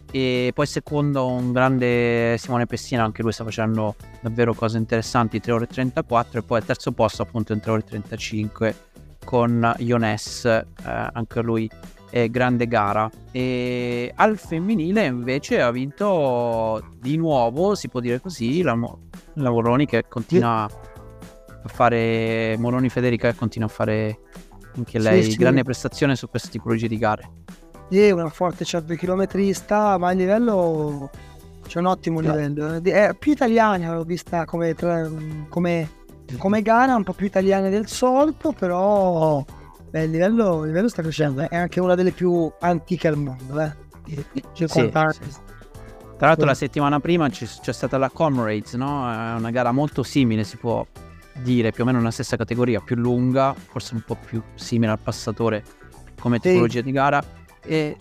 E 0.09 0.51
poi 0.55 0.65
secondo 0.65 1.27
un 1.27 1.51
grande 1.51 2.35
Simone 2.39 2.65
Pessina, 2.65 3.03
anche 3.03 3.21
lui 3.21 3.31
sta 3.31 3.43
facendo 3.43 3.95
davvero 4.21 4.55
cose 4.55 4.79
interessanti, 4.79 5.39
3 5.39 5.51
ore 5.51 5.67
34 5.67 6.39
e 6.39 6.41
poi 6.41 6.57
al 6.57 6.65
terzo 6.65 6.93
posto 6.93 7.21
appunto 7.21 7.53
in 7.53 7.59
3 7.59 7.71
ore 7.71 7.83
35 7.83 8.75
con 9.25 9.73
Iones, 9.79 10.45
eh, 10.45 10.65
anche 10.83 11.41
lui 11.41 11.69
è 12.09 12.29
grande 12.29 12.67
gara. 12.67 13.11
E 13.31 14.13
al 14.15 14.37
femminile 14.37 15.05
invece 15.05 15.61
ha 15.61 15.69
vinto 15.71 16.91
di 16.97 17.17
nuovo, 17.17 17.75
si 17.75 17.89
può 17.89 17.99
dire 17.99 18.21
così, 18.21 18.61
la, 18.61 18.77
la 19.33 19.49
Moroni 19.49 19.85
che 19.85 20.05
continua 20.07 20.63
a 20.63 21.67
fare, 21.67 22.55
Moroni 22.57 22.87
Federica 22.87 23.29
che 23.29 23.37
continua 23.37 23.67
a 23.67 23.71
fare 23.71 24.19
anche 24.77 24.99
lei 24.99 25.23
sì, 25.23 25.31
sì. 25.31 25.37
grande 25.37 25.63
prestazione 25.63 26.15
su 26.15 26.29
questa 26.29 26.49
tipologia 26.49 26.87
di 26.87 26.97
gare. 26.97 27.29
È 27.89 28.11
una 28.11 28.29
forte 28.29 28.63
100 28.63 28.95
chilometrista, 28.95 29.97
ma 29.97 30.09
a 30.09 30.11
livello 30.11 31.09
c'è 31.67 31.79
un 31.79 31.85
ottimo 31.87 32.19
livello. 32.19 32.81
È 32.81 33.15
più 33.17 33.31
italiana, 33.31 33.93
l'ho 33.93 34.03
vista 34.03 34.45
come, 34.45 34.75
come 35.49 35.89
come 36.37 36.61
gara 36.61 36.95
un 36.95 37.03
po' 37.03 37.13
più 37.13 37.25
italiana 37.25 37.69
del 37.69 37.87
solito, 37.87 38.51
però 38.51 39.43
beh, 39.89 40.03
il, 40.03 40.11
livello, 40.11 40.61
il, 40.61 40.67
livello, 40.67 40.89
sta 40.89 41.01
crescendo, 41.01 41.41
eh. 41.41 41.47
è 41.47 41.55
anche 41.55 41.79
una 41.79 41.95
delle 41.95 42.11
più 42.11 42.51
antiche 42.59 43.07
al 43.07 43.17
mondo. 43.17 43.59
Eh. 43.59 43.83
50 44.53 45.11
sì, 45.11 45.19
sì. 45.27 45.39
Tra 46.17 46.27
l'altro 46.27 46.45
la 46.45 46.53
settimana 46.53 46.99
prima 46.99 47.27
c'è, 47.29 47.45
c'è, 47.45 47.73
stata 47.73 47.97
la 47.97 48.09
Comrades, 48.09 48.73
no? 48.73 49.11
È 49.11 49.37
una 49.37 49.51
gara 49.51 49.71
molto 49.71 50.01
simile, 50.01 50.45
si 50.45 50.55
può 50.55 50.85
dire, 51.41 51.71
più 51.71 51.83
o 51.83 51.85
meno 51.85 51.97
nella 51.97 52.11
stessa 52.11 52.37
categoria, 52.37 52.79
più 52.79 52.95
lunga, 52.95 53.53
forse 53.53 53.95
un 53.95 54.01
po' 54.05 54.15
più 54.15 54.41
simile 54.55 54.91
al 54.93 54.99
passatore 54.99 55.63
come 56.19 56.39
tipologia 56.39 56.79
sì. 56.79 56.85
di 56.85 56.91
gara. 56.91 57.23
E 57.61 57.97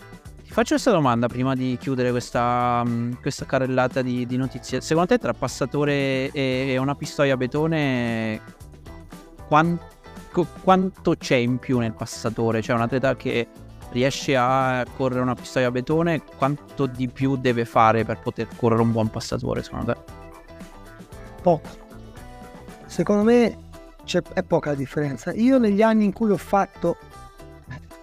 faccio 0.55 0.75
questa 0.75 0.93
domanda 0.93 1.27
prima 1.27 1.57
di 1.57 1.77
chiudere 1.81 2.13
questa, 2.13 2.81
mm, 2.87 3.15
questa 3.21 3.45
carrellata 3.45 4.03
di, 4.03 4.25
di, 4.25 4.37
notizie. 4.37 4.81
Secondo 4.81 5.09
te 5.09 5.19
tra 5.19 5.33
passatore 5.33 6.31
e 6.31 6.77
una 6.79 6.95
pistoia 6.95 7.35
a 7.35 7.37
betone 7.37 8.41
quanto, 9.49 10.47
quanto 10.63 11.17
c'è 11.19 11.35
in 11.35 11.59
più 11.59 11.81
nel 11.81 11.93
passatore? 11.93 12.63
Cioè 12.63 12.77
un 12.77 12.83
atleta 12.83 13.17
che 13.17 13.49
riesce 13.91 14.37
a 14.37 14.87
correre 14.97 15.23
una 15.23 15.35
pistoia 15.35 15.67
a 15.67 15.71
betone, 15.73 16.23
quanto 16.37 16.87
di 16.87 17.09
più 17.09 17.35
deve 17.35 17.65
fare 17.65 18.05
per 18.05 18.21
poter 18.21 18.47
correre 18.55 18.83
un 18.83 18.93
buon 18.93 19.11
passatore 19.11 19.61
secondo 19.61 19.93
te? 19.93 19.99
Poco. 21.43 21.69
Secondo 22.87 23.25
me 23.25 23.59
è 24.35 24.43
poca 24.45 24.71
la 24.71 24.77
differenza. 24.77 25.33
Io 25.33 25.59
negli 25.59 25.83
anni 25.83 26.05
in 26.05 26.13
cui 26.13 26.31
ho 26.31 26.37
fatto 26.37 26.97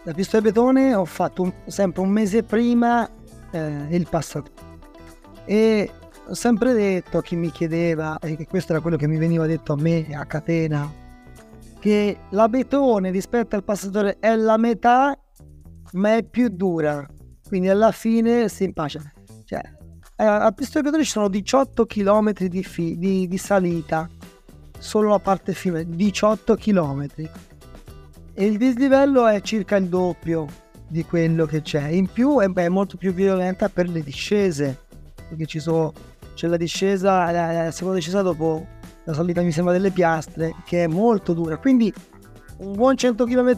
la 0.03 0.13
pista 0.13 0.37
di 0.39 0.45
betone 0.45 0.95
ho 0.95 1.05
fatto 1.05 1.43
un, 1.43 1.53
sempre 1.67 2.01
un 2.01 2.09
mese 2.09 2.43
prima 2.43 3.09
eh, 3.51 3.87
il 3.89 4.07
passato 4.09 4.51
e 5.45 5.91
ho 6.27 6.33
sempre 6.33 6.73
detto 6.73 7.19
a 7.19 7.21
chi 7.21 7.35
mi 7.35 7.51
chiedeva 7.51 8.17
e 8.19 8.35
che 8.35 8.47
questo 8.47 8.71
era 8.71 8.81
quello 8.81 8.97
che 8.97 9.07
mi 9.07 9.17
veniva 9.17 9.45
detto 9.45 9.73
a 9.73 9.77
me 9.77 10.07
a 10.13 10.25
catena 10.25 10.91
che 11.79 12.17
la 12.29 12.47
betone 12.47 13.11
rispetto 13.11 13.55
al 13.55 13.63
passatore 13.63 14.17
è 14.19 14.35
la 14.35 14.57
metà 14.57 15.17
ma 15.93 16.15
è 16.15 16.23
più 16.23 16.47
dura. 16.49 17.05
Quindi 17.47 17.67
alla 17.69 17.91
fine 17.91 18.47
si 18.49 18.63
impacia 18.63 19.01
cioè 19.43 19.61
eh, 20.15 20.23
a 20.23 20.51
pista 20.51 20.79
di 20.79 20.85
betone 20.85 21.03
ci 21.03 21.09
sono 21.09 21.27
18 21.27 21.85
km 21.85 22.31
di, 22.33 22.63
fi- 22.63 22.97
di, 22.97 23.27
di 23.27 23.37
salita. 23.37 24.07
Solo 24.77 25.09
la 25.09 25.19
parte 25.19 25.53
fine 25.53 25.85
18 25.85 26.55
km 26.55 27.07
e 28.33 28.45
il 28.45 28.57
dislivello 28.57 29.27
è 29.27 29.41
circa 29.41 29.75
il 29.75 29.87
doppio, 29.87 30.47
di 30.91 31.05
quello 31.05 31.45
che 31.45 31.61
c'è. 31.61 31.87
In 31.87 32.07
più 32.07 32.39
è, 32.39 32.51
è 32.51 32.67
molto 32.67 32.97
più 32.97 33.13
violenta 33.13 33.69
per 33.69 33.87
le 33.87 34.01
discese, 34.01 34.77
perché 35.29 35.45
ci 35.45 35.59
sono, 35.59 35.93
c'è 36.33 36.47
la 36.47 36.57
discesa, 36.57 37.31
la, 37.31 37.51
la 37.51 37.71
seconda 37.71 37.97
discesa 37.97 38.21
dopo 38.21 38.67
la 39.05 39.13
salita 39.13 39.41
mi 39.41 39.53
sembra 39.53 39.73
delle 39.73 39.91
piastre, 39.91 40.53
che 40.65 40.83
è 40.83 40.87
molto 40.87 41.33
dura. 41.33 41.57
Quindi 41.57 41.93
un 42.57 42.73
buon 42.73 42.97
100 42.97 43.25
km 43.25 43.57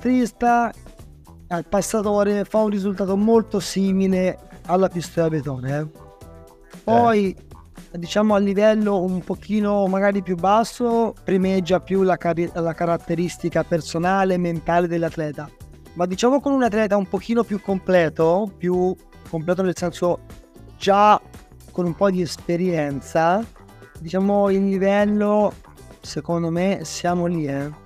al 1.48 1.66
passatore 1.68 2.46
fa 2.46 2.60
un 2.60 2.70
risultato 2.70 3.18
molto 3.18 3.60
simile 3.60 4.38
alla 4.68 4.88
pista 4.88 5.24
da 5.24 5.30
betone. 5.30 5.80
Eh. 5.80 5.88
Poi 6.84 7.32
eh. 7.32 7.53
Diciamo 7.98 8.36
a 8.36 8.40
livello 8.40 9.02
un 9.02 9.20
pochino 9.22 9.88
magari 9.88 10.22
più 10.22 10.36
basso 10.36 11.14
primeggia 11.24 11.80
più 11.80 12.02
la, 12.02 12.18
car- 12.18 12.52
la 12.56 12.74
caratteristica 12.74 13.64
personale 13.64 14.34
e 14.34 14.38
mentale 14.38 14.88
dell'atleta 14.88 15.50
ma 15.94 16.06
diciamo 16.06 16.40
con 16.40 16.54
un 16.54 16.64
atleta 16.64 16.98
un 16.98 17.08
pochino 17.08 17.44
più 17.44 17.62
completo, 17.62 18.52
più 18.58 18.96
completo 19.30 19.62
nel 19.62 19.78
senso 19.78 20.22
già 20.78 21.22
con 21.72 21.86
un 21.86 21.96
po' 21.96 22.10
di 22.10 22.22
esperienza, 22.22 23.46
diciamo 24.00 24.50
il 24.50 24.68
livello 24.68 25.54
secondo 26.02 26.50
me 26.50 26.80
siamo 26.84 27.26
lì, 27.26 27.46
eh. 27.46 27.82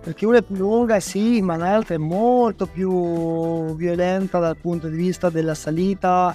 Perché 0.00 0.26
una 0.26 0.38
è 0.38 0.42
più 0.42 0.56
lunga, 0.56 1.00
sì, 1.00 1.42
ma 1.42 1.56
l'altra 1.56 1.96
è 1.96 1.98
molto 1.98 2.66
più 2.66 3.74
violenta 3.74 4.38
dal 4.38 4.56
punto 4.56 4.88
di 4.88 4.96
vista 4.96 5.28
della 5.28 5.54
salita, 5.54 6.34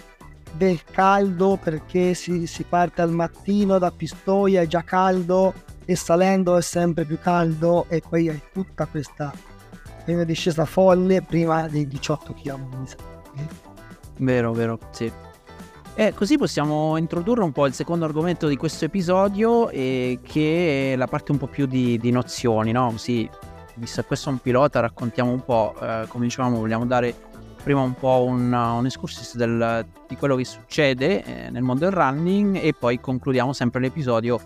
del 0.55 0.83
caldo, 0.83 1.57
perché 1.61 2.13
si, 2.13 2.47
si 2.47 2.63
parte 2.63 3.01
al 3.01 3.11
mattino 3.11 3.77
da 3.77 3.91
Pistoia, 3.91 4.61
è 4.61 4.67
già 4.67 4.83
caldo, 4.83 5.53
e 5.85 5.95
salendo 5.95 6.57
è 6.57 6.61
sempre 6.61 7.05
più 7.05 7.19
caldo, 7.19 7.85
e 7.89 8.01
poi 8.07 8.29
hai 8.29 8.41
tutta 8.51 8.85
questa 8.85 9.33
prima 10.03 10.23
discesa 10.23 10.65
folle 10.65 11.21
prima 11.21 11.67
dei 11.67 11.87
18 11.87 12.33
km. 12.33 12.85
Vero, 14.19 14.53
vero, 14.53 14.79
sì. 14.91 15.11
E 15.99 16.13
così 16.13 16.37
possiamo 16.37 16.95
introdurre 16.97 17.43
un 17.43 17.51
po' 17.51 17.65
il 17.65 17.73
secondo 17.73 18.05
argomento 18.05 18.47
di 18.47 18.55
questo 18.55 18.85
episodio, 18.85 19.69
eh, 19.69 20.19
che 20.21 20.93
è 20.93 20.95
la 20.95 21.07
parte 21.07 21.31
un 21.31 21.39
po' 21.39 21.47
più 21.47 21.65
di, 21.65 21.97
di 21.97 22.11
nozioni, 22.11 22.71
no? 22.71 22.91
Così, 22.91 23.27
visto 23.75 24.01
che 24.01 24.07
questo 24.07 24.29
è 24.29 24.31
un 24.31 24.39
pilota, 24.39 24.79
raccontiamo 24.79 25.31
un 25.31 25.43
po', 25.43 25.73
eh, 25.81 26.05
come 26.07 26.25
dicevamo, 26.25 26.59
vogliamo 26.59 26.85
dare 26.85 27.15
prima 27.67 27.81
un 27.81 27.95
po' 27.95 28.23
un, 28.23 28.53
un 28.53 28.85
excursus 28.85 29.35
del, 29.35 29.85
di 30.07 30.15
quello 30.15 30.37
che 30.37 30.45
succede 30.45 31.21
eh, 31.21 31.49
nel 31.49 31.63
mondo 31.63 31.83
del 31.83 31.91
running 31.93 32.57
e 32.61 32.73
poi 32.73 32.97
concludiamo 32.97 33.51
sempre 33.51 33.81
l'episodio 33.81 34.39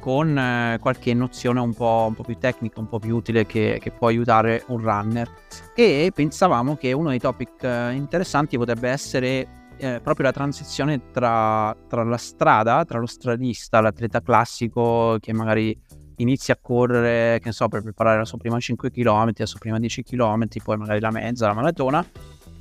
con 0.00 0.36
eh, 0.36 0.76
qualche 0.80 1.14
nozione 1.14 1.60
un 1.60 1.72
po', 1.72 2.06
un 2.08 2.14
po', 2.14 2.24
più 2.24 2.36
tecnica, 2.38 2.80
un 2.80 2.88
po' 2.88 2.98
più 2.98 3.14
utile 3.14 3.46
che, 3.46 3.78
che, 3.80 3.92
può 3.92 4.08
aiutare 4.08 4.64
un 4.66 4.80
runner. 4.80 5.30
E 5.76 6.10
pensavamo 6.12 6.74
che 6.74 6.92
uno 6.92 7.10
dei 7.10 7.20
topic 7.20 7.62
eh, 7.62 7.92
interessanti 7.92 8.56
potrebbe 8.56 8.88
essere 8.88 9.46
eh, 9.76 10.00
proprio 10.02 10.26
la 10.26 10.32
transizione 10.32 11.12
tra, 11.12 11.72
tra, 11.86 12.02
la 12.02 12.16
strada, 12.16 12.84
tra 12.84 12.98
lo 12.98 13.06
stradista, 13.06 13.80
l'atleta 13.80 14.20
classico 14.20 15.18
che 15.20 15.32
magari 15.32 15.78
inizia 16.16 16.54
a 16.54 16.58
correre, 16.60 17.38
che 17.38 17.46
ne 17.46 17.52
so, 17.52 17.68
per 17.68 17.82
preparare 17.82 18.18
la 18.18 18.24
sua 18.24 18.38
prima 18.38 18.58
5 18.58 18.90
km, 18.90 19.30
la 19.36 19.46
sua 19.46 19.60
prima 19.60 19.78
10 19.78 20.02
km, 20.02 20.46
poi 20.64 20.76
magari 20.76 20.98
la 20.98 21.12
mezza, 21.12 21.46
la 21.46 21.54
maratona. 21.54 22.04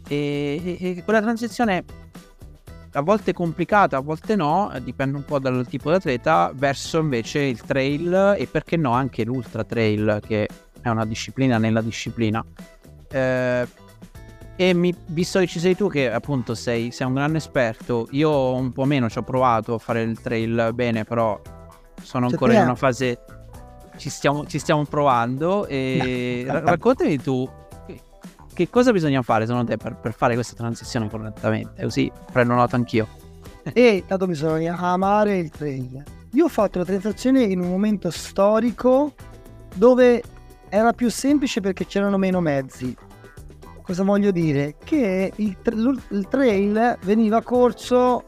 E, 0.08 0.78
e, 0.80 0.98
e 0.98 1.04
quella 1.04 1.22
transizione 1.22 1.84
a 2.96 3.02
volte 3.02 3.34
complicata, 3.34 3.98
a 3.98 4.00
volte 4.00 4.36
no, 4.36 4.72
eh, 4.72 4.82
dipende 4.82 5.18
un 5.18 5.26
po' 5.26 5.40
dal 5.40 5.66
tipo 5.68 5.90
di 5.90 5.96
atleta, 5.96 6.52
verso 6.54 7.00
invece 7.00 7.40
il 7.42 7.62
trail 7.62 8.36
e 8.38 8.48
perché 8.48 8.78
no 8.78 8.92
anche 8.92 9.24
l'ultra 9.24 9.64
trail 9.64 10.22
che 10.26 10.48
è 10.82 10.90
una 10.90 11.06
disciplina 11.06 11.58
nella 11.58 11.82
disciplina. 11.82 12.44
Eh, 13.10 13.68
e 14.58 14.74
mi, 14.74 14.96
visto 15.08 15.40
che 15.40 15.48
ci 15.48 15.60
sei 15.60 15.76
tu 15.76 15.90
che 15.90 16.10
appunto 16.10 16.56
sei, 16.56 16.92
sei, 16.92 17.08
un 17.08 17.16
grande 17.16 17.38
esperto, 17.40 18.08
io 18.12 18.54
un 18.54 18.72
po' 18.72 18.86
meno 18.86 19.10
ci 19.10 19.18
ho 19.18 19.24
provato 19.24 19.74
a 19.74 19.78
fare 19.78 20.02
il 20.02 20.22
trail 20.22 20.72
bene, 20.74 21.04
però 21.04 21.40
sono 22.02 22.28
ancora 22.28 22.54
in 22.54 22.62
una 22.62 22.76
fase... 22.76 23.20
Ci 23.98 24.10
stiamo, 24.10 24.46
ci 24.46 24.60
stiamo 24.60 24.84
provando 24.84 25.68
e 25.68 26.44
raccontami 26.50 27.18
tu 27.18 27.50
che 28.56 28.70
cosa 28.70 28.94
bisogna 28.94 29.22
fare 29.22 29.46
secondo 29.46 29.70
te 29.70 29.78
per, 29.78 29.98
per 29.98 30.14
fare 30.14 30.34
questa 30.34 30.56
transizione 30.56 31.10
correttamente? 31.10 31.84
Così 31.84 32.10
prendo 32.32 32.54
nota 32.54 32.78
anch'io. 32.78 33.08
e 33.74 33.98
intanto 33.98 34.26
bisogna 34.26 34.78
amare 34.78 35.38
il 35.38 35.50
trail. 35.50 36.02
Io 36.32 36.46
ho 36.46 36.50
fatto 36.50 36.80
la 36.80 36.86
transizione 36.86 37.44
in 37.44 37.60
un 37.60 37.68
momento 37.68 38.10
storico 38.10 39.14
dove 39.76 40.24
era 40.70 40.94
più 40.94 41.10
semplice 41.10 41.60
perché 41.60 41.86
c'erano 41.86 42.18
meno 42.18 42.40
mezzi. 42.40 42.96
Cosa 43.82 44.04
voglio 44.04 44.32
dire? 44.32 44.76
Che 44.84 45.34
il, 45.36 45.58
il 46.10 46.28
trail 46.30 46.98
veniva 47.02 47.42
corso 47.42 48.24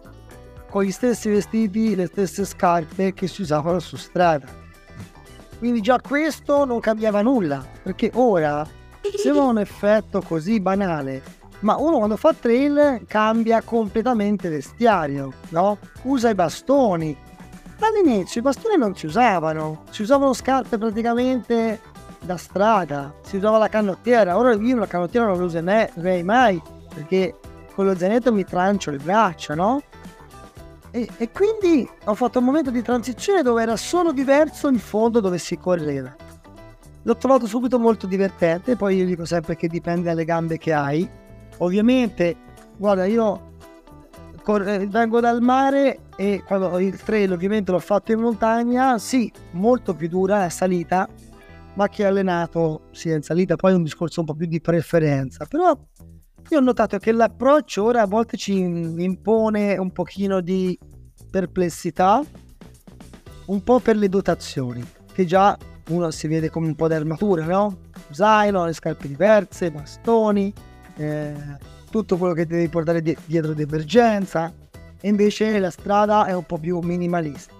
con 0.69 0.83
gli 0.83 0.91
stessi 0.91 1.29
vestiti, 1.29 1.95
le 1.95 2.07
stesse 2.07 2.43
scarpe 2.43 3.13
che 3.13 3.27
si 3.27 3.41
usavano 3.41 3.79
su 3.79 3.95
strada. 3.95 4.45
Quindi 5.57 5.81
già 5.81 5.99
questo 5.99 6.65
non 6.65 6.81
cambiava 6.81 7.21
nulla, 7.21 7.65
perché 7.81 8.11
ora 8.13 8.67
Sembra 9.15 9.43
un 9.43 9.59
effetto 9.59 10.21
così 10.21 10.59
banale, 10.59 11.21
ma 11.59 11.77
uno 11.77 11.97
quando 11.97 12.17
fa 12.17 12.33
trail 12.33 13.03
cambia 13.07 13.61
completamente 13.61 14.49
vestiario, 14.49 15.33
no? 15.49 15.77
Usa 16.03 16.29
i 16.29 16.35
bastoni. 16.35 17.15
All'inizio 17.79 18.41
i 18.41 18.43
bastoni 18.43 18.77
non 18.77 18.95
si 18.95 19.05
usavano, 19.05 19.83
si 19.91 20.01
usavano 20.01 20.33
scarpe 20.33 20.77
praticamente 20.77 21.79
da 22.19 22.37
strada, 22.37 23.13
si 23.21 23.37
usava 23.37 23.57
la 23.57 23.69
canottiera. 23.69 24.37
Ora 24.37 24.53
io 24.53 24.75
la 24.77 24.87
canottiera 24.87 25.27
non 25.27 25.37
la 25.37 25.43
userei 25.43 26.23
mai 26.23 26.61
perché 26.93 27.35
con 27.73 27.85
lo 27.85 27.95
zainetto 27.95 28.33
mi 28.33 28.43
trancio 28.43 28.91
le 28.91 28.97
braccia, 28.97 29.53
no? 29.53 29.81
E, 30.91 31.07
e 31.17 31.31
quindi 31.31 31.87
ho 32.05 32.15
fatto 32.15 32.39
un 32.39 32.45
momento 32.45 32.71
di 32.71 32.81
transizione 32.81 33.43
dove 33.43 33.61
era 33.61 33.75
solo 33.75 34.11
diverso 34.11 34.67
il 34.67 34.79
fondo 34.79 35.19
dove 35.19 35.37
si 35.37 35.57
correva 35.57 36.15
L'ho 37.07 37.15
trovato 37.15 37.47
subito 37.47 37.79
molto 37.79 38.05
divertente, 38.05 38.75
poi 38.75 38.97
io 38.97 39.05
dico 39.05 39.23
sempre 39.23 39.55
che 39.55 39.69
dipende 39.69 40.09
dalle 40.09 40.25
gambe 40.25 40.57
che 40.57 40.73
hai. 40.73 41.09
Ovviamente, 41.59 42.35
guarda, 42.75 43.05
io 43.05 43.53
corre, 44.43 44.85
vengo 44.87 45.21
dal 45.21 45.41
mare 45.41 45.99
e 46.17 46.43
quando 46.45 46.77
il 46.79 47.01
trail 47.01 47.31
ovviamente 47.31 47.71
l'ho 47.71 47.79
fatto 47.79 48.11
in 48.11 48.19
montagna, 48.19 48.97
sì, 48.97 49.31
molto 49.51 49.95
più 49.95 50.09
dura 50.09 50.39
la 50.39 50.49
salita, 50.49 51.07
ma 51.75 51.87
che 51.87 52.05
allenato 52.05 52.89
sia 52.91 53.15
in 53.15 53.21
salita, 53.21 53.55
poi 53.55 53.71
è 53.71 53.75
un 53.75 53.83
discorso 53.83 54.19
un 54.19 54.25
po' 54.25 54.35
più 54.35 54.45
di 54.45 54.59
preferenza. 54.59 55.45
Però 55.45 55.79
io 56.49 56.57
ho 56.57 56.61
notato 56.61 56.97
che 56.97 57.13
l'approccio 57.13 57.85
ora 57.85 58.01
a 58.01 58.05
volte 58.05 58.35
ci 58.35 58.59
impone 58.59 59.77
un 59.77 59.93
pochino 59.93 60.41
di 60.41 60.77
perplessità, 61.31 62.21
un 63.45 63.63
po' 63.63 63.79
per 63.79 63.95
le 63.95 64.09
dotazioni, 64.09 64.85
che 65.13 65.23
già 65.23 65.57
uno 65.87 66.11
si 66.11 66.27
vede 66.27 66.49
come 66.49 66.67
un 66.67 66.75
po' 66.75 66.87
di 66.87 66.93
armatura, 66.93 67.45
no? 67.45 67.77
Zaino, 68.11 68.65
le 68.65 68.73
scarpe 68.73 69.07
diverse, 69.07 69.71
bastoni, 69.71 70.53
eh, 70.97 71.33
tutto 71.89 72.17
quello 72.17 72.33
che 72.33 72.45
devi 72.45 72.67
portare 72.67 73.01
di- 73.01 73.17
dietro 73.25 73.53
di 73.53 73.63
emergenza. 73.63 74.53
E 74.99 75.07
invece 75.07 75.59
la 75.59 75.69
strada 75.69 76.25
è 76.25 76.33
un 76.33 76.45
po' 76.45 76.57
più 76.57 76.79
minimalista. 76.79 77.53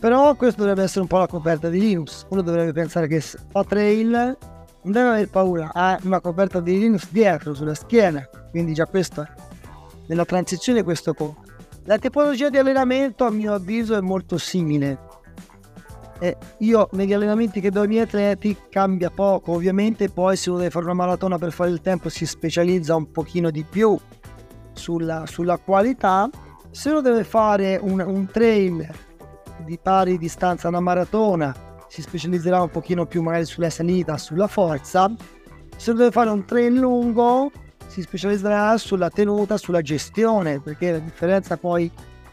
Però 0.00 0.34
questo 0.34 0.60
dovrebbe 0.60 0.84
essere 0.84 1.00
un 1.00 1.08
po' 1.08 1.18
la 1.18 1.26
coperta 1.26 1.68
di 1.68 1.78
Linux. 1.78 2.24
Uno 2.30 2.40
dovrebbe 2.40 2.72
pensare 2.72 3.06
che 3.06 3.20
fa 3.20 3.64
trail, 3.64 4.10
non 4.82 4.92
deve 4.92 5.08
avere 5.08 5.26
paura, 5.26 5.70
ha 5.74 5.98
una 6.04 6.20
coperta 6.20 6.60
di 6.60 6.78
Linux 6.78 7.08
dietro, 7.10 7.52
sulla 7.52 7.74
schiena. 7.74 8.26
Quindi 8.50 8.72
già 8.72 8.86
questo, 8.86 9.26
nella 10.06 10.24
transizione 10.24 10.82
questo 10.82 11.12
conta. 11.12 11.48
La 11.84 11.98
tipologia 11.98 12.48
di 12.48 12.56
allenamento 12.56 13.26
a 13.26 13.30
mio 13.30 13.52
avviso 13.52 13.96
è 13.96 14.00
molto 14.00 14.38
simile 14.38 15.08
eh, 16.20 16.36
io 16.58 16.88
negli 16.92 17.14
allenamenti 17.14 17.60
che 17.60 17.70
do 17.70 17.80
ai 17.80 17.88
miei 17.88 18.02
atleti 18.02 18.56
cambia 18.68 19.10
poco, 19.10 19.52
ovviamente 19.52 20.10
poi 20.10 20.36
se 20.36 20.50
uno 20.50 20.58
deve 20.58 20.70
fare 20.70 20.84
una 20.84 20.94
maratona 20.94 21.38
per 21.38 21.50
fare 21.50 21.70
il 21.70 21.80
tempo 21.80 22.08
si 22.10 22.26
specializza 22.26 22.94
un 22.94 23.10
pochino 23.10 23.50
di 23.50 23.64
più 23.68 23.98
sulla, 24.72 25.24
sulla 25.26 25.56
qualità, 25.56 26.28
se 26.70 26.90
uno 26.90 27.00
deve 27.00 27.24
fare 27.24 27.78
un, 27.80 28.00
un 28.00 28.28
trail 28.30 28.86
di 29.64 29.78
pari 29.82 30.18
distanza 30.18 30.66
a 30.66 30.70
una 30.70 30.80
maratona 30.80 31.54
si 31.88 32.02
specializzerà 32.02 32.60
un 32.62 32.70
pochino 32.70 33.06
più 33.06 33.22
magari 33.22 33.46
sulla 33.46 33.70
salita, 33.70 34.16
sulla 34.16 34.46
forza, 34.46 35.10
se 35.76 35.90
uno 35.90 36.00
deve 36.00 36.12
fare 36.12 36.30
un 36.30 36.44
trail 36.44 36.74
lungo 36.74 37.50
si 37.86 38.02
specializzerà 38.02 38.76
sulla 38.76 39.10
tenuta, 39.10 39.56
sulla 39.56 39.80
gestione, 39.82 40.60
perché 40.60 40.92
la 40.92 40.98
differenza 40.98 41.56
poi 41.56 41.90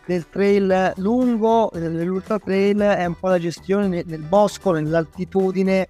del 0.08 0.30
trail 0.30 0.94
lungo, 0.96 1.70
dell'ultra 1.74 2.40
trail 2.40 2.80
è 2.80 3.06
un 3.06 3.20
po' 3.20 3.28
la 3.28 3.38
gestione 3.38 3.88
nel, 3.88 4.06
nel 4.08 4.22
bosco, 4.22 4.72
nell'altitudine, 4.72 5.88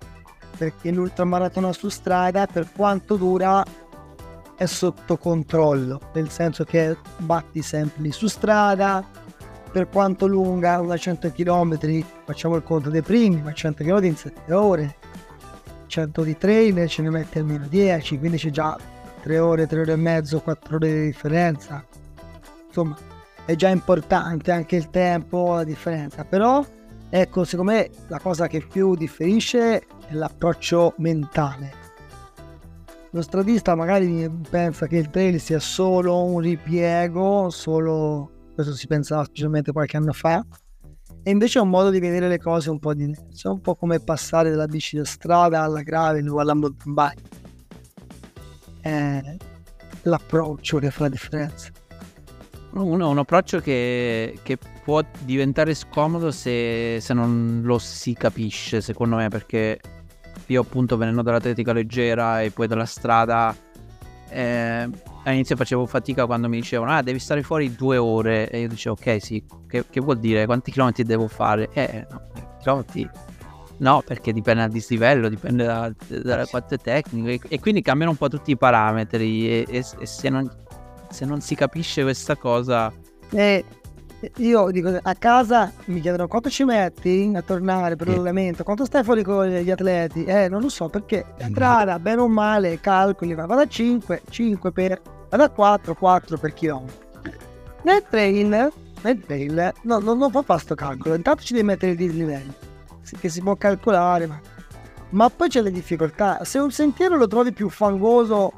perché 0.58 0.89
l'ultramaratona 0.89 1.71
su 1.71 1.88
strada 1.88 2.47
per 2.47 2.67
quanto 2.75 3.15
dura 3.15 3.63
è 4.56 4.65
sotto 4.65 5.17
controllo, 5.17 6.01
nel 6.13 6.30
senso 6.30 6.63
che 6.63 6.97
batti 7.17 7.62
sempre 7.62 8.01
lì 8.01 8.12
su 8.12 8.25
strada, 8.25 9.06
per 9.71 9.88
quanto 9.88 10.25
lunga, 10.25 10.80
una 10.80 10.97
100 10.97 11.32
km, 11.32 12.03
facciamo 12.25 12.56
il 12.56 12.63
conto 12.63 12.89
dei 12.89 13.03
primi, 13.03 13.39
ma 13.39 13.53
100 13.53 13.84
km 13.84 14.03
in 14.03 14.15
7 14.15 14.51
ore, 14.51 14.95
100 15.86 16.23
di 16.23 16.38
trail 16.38 16.88
ce 16.88 17.03
ne 17.03 17.12
metti 17.12 17.38
almeno 17.38 17.67
10, 17.67 18.17
quindi 18.17 18.38
c'è 18.38 18.49
già 18.49 18.75
tre 19.21 19.38
ore, 19.38 19.67
tre 19.67 19.82
ore 19.82 19.91
e 19.91 19.97
mezzo, 19.97 20.39
quattro 20.39 20.77
ore 20.77 20.91
di 20.91 21.06
differenza. 21.06 21.86
Insomma, 22.65 22.97
è 23.47 23.55
già 23.55 23.69
importante 23.69 24.51
anche 24.51 24.75
il 24.75 24.89
tempo, 24.89 25.55
la 25.55 25.63
differenza. 25.63 26.25
Però, 26.25 26.63
ecco, 27.10 27.45
secondo 27.45 27.71
me 27.71 27.89
la 28.07 28.19
cosa 28.19 28.47
che 28.47 28.60
più 28.60 28.93
differisce 28.93 29.79
è 29.79 30.13
l'approccio 30.13 30.95
mentale. 30.97 31.86
Lo 33.12 33.21
stradista 33.21 33.73
magari 33.73 34.29
pensa 34.49 34.86
che 34.86 34.97
il 34.97 35.10
trail 35.10 35.39
sia 35.39 35.60
solo 35.60 36.25
un 36.25 36.39
ripiego, 36.39 37.49
solo 37.49 38.49
questo 38.53 38.75
si 38.75 38.86
pensava 38.86 39.23
specialmente 39.23 39.71
qualche 39.71 39.95
anno 39.95 40.12
fa, 40.12 40.45
e 41.23 41.31
invece 41.31 41.60
è 41.60 41.62
un 41.62 41.69
modo 41.69 41.89
di 41.89 42.01
vedere 42.01 42.27
le 42.27 42.39
cose 42.39 42.69
un 42.69 42.79
po' 42.79 42.93
diverso, 42.93 43.47
è 43.47 43.51
un 43.53 43.62
po' 43.62 43.75
come 43.75 44.01
passare 44.01 44.49
dalla 44.49 44.65
bici 44.65 44.97
da 44.97 45.05
strada 45.05 45.62
alla 45.62 45.83
gravel 45.83 46.27
o 46.27 46.39
alla 46.39 46.53
mountain 46.53 46.93
bike. 46.93 47.21
È 48.81 49.38
l'approccio 50.01 50.79
che 50.79 50.91
fa 50.91 51.03
la 51.03 51.10
differenza. 51.10 51.69
Un, 52.78 53.02
un 53.02 53.18
approccio 53.18 53.60
che, 53.60 54.40
che, 54.44 54.58
può 54.84 55.04
diventare 55.20 55.74
scomodo 55.74 56.32
se, 56.32 57.00
se, 57.02 57.13
non 57.13 57.62
lo 57.63 57.80
si 57.80 58.13
capisce, 58.13 58.82
secondo 58.82 59.16
me, 59.16 59.30
perché 59.30 59.80
io 60.46 60.62
appunto 60.62 60.96
venendo 60.96 61.22
dall'atletica 61.24 61.74
leggera 61.74 62.42
e 62.42 62.52
poi 62.52 62.68
dalla 62.68 62.86
strada 62.86 63.56
eh, 64.30 64.90
all'inizio 65.24 65.56
facevo 65.56 65.86
fatica 65.86 66.26
quando 66.26 66.48
mi 66.48 66.58
dicevano 66.58 66.92
ah 66.92 67.02
devi 67.02 67.20
stare 67.20 67.44
fuori 67.44 67.76
due 67.76 67.98
ore. 67.98 68.50
E 68.50 68.62
io 68.62 68.68
dicevo 68.68 68.96
ok 69.00 69.22
sì 69.22 69.44
che, 69.68 69.86
che 69.90 70.00
vuol 70.00 70.20
dire? 70.20 70.46
Quanti 70.46 70.72
chilometri 70.72 71.04
devo 71.04 71.28
fare? 71.28 71.70
Eh 71.74 72.06
no 72.10 72.22
chilometri 72.60 73.10
no 73.80 74.02
perché 74.06 74.34
dipende 74.34 74.62
dal 74.62 74.72
dislivello 74.72 75.30
dipende 75.30 75.63
da, 75.63 75.94
da 76.08 76.46
quanto 76.48 76.78
tecnico 76.78 77.28
e, 77.28 77.40
e, 77.48 77.60
quindi 77.60 77.82
cambiano 77.82 78.12
un 78.12 78.18
po' 78.18 78.28
tutti 78.28 78.50
i 78.52 78.58
parametri 78.58 79.48
e, 79.48 79.66
e, 79.70 79.86
e 80.00 80.06
se, 80.06 80.30
non, 80.30 80.50
se, 81.10 81.26
non, 81.26 81.41
si 81.41 81.56
capisce 81.56 82.04
questa 82.04 82.36
cosa 82.36 82.93
eh, 83.32 83.63
io 84.38 84.72
dico 84.72 84.98
a 85.00 85.13
casa 85.13 85.72
mi 85.86 86.02
chiedono 86.02 86.28
quanto 86.28 86.50
ci 86.50 86.63
metti 86.63 87.32
a 87.36 87.41
tornare 87.41 87.96
per 87.96 88.08
l'allenamento, 88.08 88.63
quanto 88.63 88.86
stai 88.86 89.04
fuori 89.04 89.24
con 89.24 89.48
gli 89.48 89.70
atleti? 89.70 90.24
Eh, 90.26 90.50
non 90.50 90.62
lo 90.62 90.70
so 90.70 90.89
perché 90.89 91.26
eh, 91.38 91.46
strada, 91.50 92.00
bene 92.00 92.22
o 92.22 92.28
male, 92.28 92.80
calcoli, 92.80 93.36
va 93.36 93.46
da 93.46 93.67
5, 93.67 94.24
5 94.30 94.72
per, 94.72 95.02
vado 95.30 95.43
a 95.43 95.50
4, 95.50 95.93
4 95.93 96.38
per 96.38 96.54
chilometro. 96.54 97.06
Nel 97.84 98.04
trail, 98.10 98.72
nel 99.02 99.20
trail, 99.24 99.74
no, 99.84 100.00
no, 100.00 100.13
non 100.15 100.32
fa 100.32 100.41
fare 100.41 100.60
sto 100.62 100.74
calcolo, 100.74 101.13
intanto 101.13 101.43
ci 101.43 101.54
devi 101.54 101.65
mettere 101.65 101.91
i 101.91 101.96
dislivelli, 101.96 102.54
che 103.20 103.30
si 103.30 103.41
può 103.41 103.56
calcolare, 103.56 104.26
ma, 104.26 104.41
ma 105.12 105.30
poi 105.30 105.48
c'è 105.48 105.62
le 105.62 105.72
difficoltà. 105.72 106.43
Se 106.43 106.58
un 106.58 106.72
sentiero 106.72 107.17
lo 107.17 107.28
trovi 107.28 107.54
più 107.54 107.70
fangoso, 107.70 108.54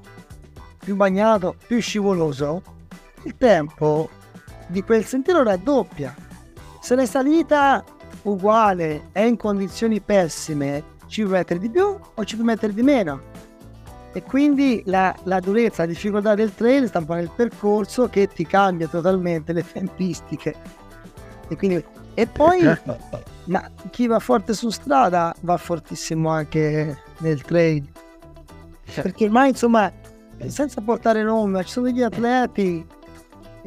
più 0.90 0.98
bagnato, 0.98 1.56
più 1.68 1.80
scivoloso, 1.80 2.64
il 3.22 3.36
tempo 3.38 4.10
di 4.66 4.82
quel 4.82 5.06
sentiero 5.06 5.44
raddoppia. 5.44 6.16
Se 6.82 6.96
la 6.96 7.06
salita 7.06 7.84
uguale 8.24 9.10
è 9.12 9.22
in 9.22 9.38
condizioni 9.38 10.02
pessime, 10.02 10.84
ci 11.06 11.22
puoi 11.22 11.34
mettere 11.34 11.60
di 11.60 11.70
più 11.70 11.96
o 12.16 12.26
ci 12.26 12.34
puoi 12.34 12.48
mettere 12.48 12.74
di 12.74 12.82
meno. 12.82 13.22
E 14.14 14.24
quindi 14.24 14.82
la, 14.86 15.16
la 15.26 15.40
durezza, 15.40 15.84
la 15.84 15.90
difficoltà 15.90 16.34
del 16.34 16.56
trail 16.56 16.88
sta 16.88 16.98
un 16.98 17.06
po' 17.06 17.14
nel 17.14 17.30
percorso 17.36 18.08
che 18.08 18.28
ti 18.28 18.48
cambia 18.48 18.88
totalmente 18.88 19.54
le 19.54 19.64
tempistiche. 19.72 20.56
E, 21.50 21.56
quindi, 21.56 21.86
e 22.16 22.26
poi, 22.26 22.64
ma 23.46 23.70
chi 23.92 24.08
va 24.08 24.18
forte 24.18 24.56
su 24.56 24.72
strada 24.72 25.36
va 25.42 25.58
fortissimo 25.58 26.30
anche 26.30 26.98
nel 27.20 27.44
trail. 27.44 27.88
Perché 28.96 29.26
ormai, 29.26 29.50
insomma, 29.50 29.94
senza 30.48 30.82
portare 30.82 31.24
nome, 31.24 31.52
ma 31.52 31.64
ci 31.64 31.72
sono 31.72 31.88
degli 31.88 32.02
atleti 32.02 32.86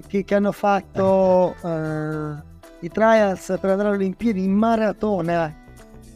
che, 0.06 0.24
che 0.24 0.34
hanno 0.34 0.52
fatto 0.52 1.54
uh, 1.60 2.42
i 2.80 2.88
trials 2.88 3.56
per 3.60 3.70
andare 3.70 3.88
alle 3.88 3.96
Olimpiadi 3.96 4.42
in 4.42 4.52
maratona 4.52 5.60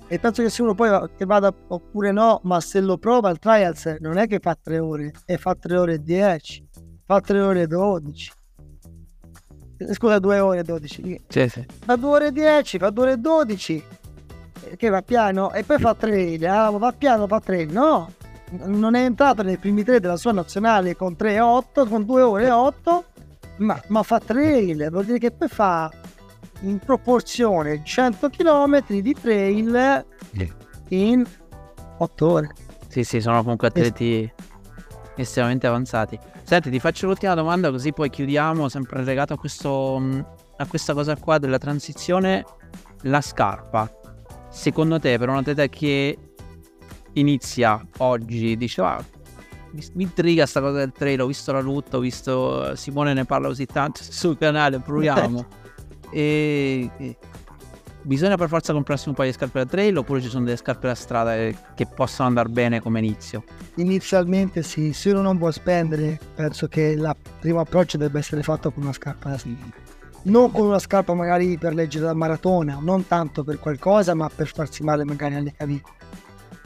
e 0.09 0.21
penso 0.21 0.43
che 0.43 0.51
se 0.51 0.63
uno 0.63 0.75
poi 0.75 1.09
che 1.17 1.25
vada 1.25 1.53
oppure 1.69 2.13
no, 2.13 2.41
ma 2.45 2.61
se 2.61 2.81
lo 2.81 2.97
prova 2.97 3.29
il 3.31 3.41
trials 3.41 3.97
non 3.99 4.19
è 4.19 4.29
che 4.29 4.39
fa 4.39 4.57
3 4.61 4.79
ore, 4.79 5.13
e 5.25 5.37
fa 5.37 5.57
3 5.57 5.77
ore 5.77 5.95
e 5.95 5.99
10, 5.99 6.69
fa 7.05 7.21
3 7.21 7.41
ore 7.41 7.63
e 7.63 7.67
12. 7.67 8.33
Eh, 9.79 9.95
scusa, 9.95 10.21
2 10.21 10.39
ore 10.39 10.61
e 10.61 10.63
12. 10.63 11.25
Sì, 11.27 11.49
sì. 11.49 11.67
Fa 11.85 11.97
2 11.97 12.09
ore 12.09 12.27
e 12.29 12.33
10, 12.33 12.79
fa 12.79 12.91
2 12.91 13.03
ore 13.03 13.13
e 13.13 13.17
12. 13.17 13.85
Eh, 14.63 14.77
che 14.77 14.89
va 14.91 15.03
piano 15.03 15.53
e 15.53 15.65
poi 15.65 15.79
fa 15.81 15.95
3, 15.95 16.39
ah, 16.47 16.71
va 16.71 16.93
piano, 16.93 17.27
fa 17.27 17.41
3. 17.41 17.65
No, 17.65 18.13
non 18.51 18.95
è 18.95 19.05
entrato 19.05 19.43
nei 19.43 19.57
primi 19.57 19.83
3 19.83 20.01
della 20.01 20.17
sua 20.17 20.33
nazionale 20.33 20.97
con 20.97 21.17
3 21.17 21.35
e 21.35 21.41
8, 21.41 21.87
con 21.87 22.05
2 22.05 22.23
ore 22.23 22.47
e 22.47 22.51
8 22.51 23.05
ma, 23.59 23.81
ma 23.89 24.03
fa 24.03 24.19
trail, 24.19 24.89
vuol 24.91 25.05
dire 25.05 25.19
che 25.19 25.31
poi 25.31 25.49
fa 25.49 25.91
in 26.61 26.79
proporzione 26.79 27.83
100 27.85 28.29
km 28.31 28.85
di 28.87 29.15
trail 29.15 30.05
in 30.89 31.25
8 31.99 32.31
ore. 32.31 32.55
Sì, 32.89 33.05
sì, 33.05 33.21
sono 33.21 33.41
comunque 33.43 33.69
atleti 33.69 34.31
estremamente 35.17 35.67
avanzati. 35.67 36.19
Senti, 36.43 36.71
ti 36.71 36.79
faccio 36.79 37.07
l'ultima 37.07 37.35
domanda 37.35 37.71
così 37.71 37.93
poi 37.93 38.11
chiudiamo, 38.11 38.69
sempre 38.69 39.03
legato 39.03 39.33
a, 39.35 39.39
questo, 39.39 39.97
a 40.57 40.67
questa 40.67 40.95
cosa 40.95 41.17
qua 41.17 41.39
della 41.39 41.59
transizione, 41.59 42.45
la 43.03 43.21
scarpa. 43.21 43.91
Secondo 44.51 44.99
te 44.99 45.19
per 45.19 45.29
un 45.29 45.37
atleta 45.37 45.67
che 45.67 46.17
inizia 47.17 47.85
oggi, 47.99 48.57
dice 48.57 48.81
ah, 48.83 49.05
mi, 49.71 50.03
intriga 50.03 50.47
sta 50.47 50.61
cosa 50.61 50.79
del 50.79 50.93
trail, 50.93 51.21
ho 51.21 51.27
visto 51.27 51.53
la 51.53 51.61
lutta, 51.61 51.97
ho 51.97 52.01
visto 52.01 52.75
Simone 52.77 53.13
ne 53.13 53.25
parla 53.25 53.49
così 53.49 53.67
tanto 53.67 54.01
sul 54.09 54.39
canale, 54.39 54.79
proviamo. 54.79 55.45
e, 56.11 56.91
e, 56.97 57.17
bisogna 58.03 58.37
per 58.37 58.49
forza 58.49 58.73
comprarsi 58.73 59.09
un 59.09 59.15
paio 59.15 59.31
di 59.31 59.37
scarpe 59.37 59.59
da 59.59 59.67
trail 59.67 59.97
oppure 59.97 60.21
ci 60.21 60.29
sono 60.29 60.45
delle 60.45 60.57
scarpe 60.57 60.87
da 60.87 60.95
strada 60.95 61.35
che 61.35 61.87
possono 61.93 62.29
andare 62.29 62.49
bene 62.49 62.81
come 62.81 63.01
inizio? 63.01 63.45
Inizialmente 63.77 64.63
sì, 64.63 64.93
se 64.93 65.11
uno 65.11 65.23
non 65.23 65.39
può 65.39 65.51
spendere, 65.51 66.19
penso 66.35 66.69
che 66.69 66.83
il 66.83 67.17
primo 67.41 67.61
approccio 67.61 67.99
debba 67.99 68.19
essere 68.19 68.43
fatto 68.43 68.71
con 68.71 68.85
una 68.85 68.93
scarpa 68.93 69.31
da 69.31 69.39
strada. 69.39 69.85
Non 70.27 70.51
con 70.51 70.67
una 70.67 70.81
scarpa 70.81 71.15
magari 71.15 71.57
per 71.57 71.73
leggere 71.73 72.07
la 72.07 72.15
maratona, 72.15 72.79
non 72.81 73.07
tanto 73.07 73.45
per 73.45 73.61
qualcosa, 73.61 74.13
ma 74.13 74.29
per 74.35 74.49
farsi 74.49 74.83
male 74.83 75.05
magari 75.05 75.37
alle 75.37 75.53
caviglie 75.57 75.83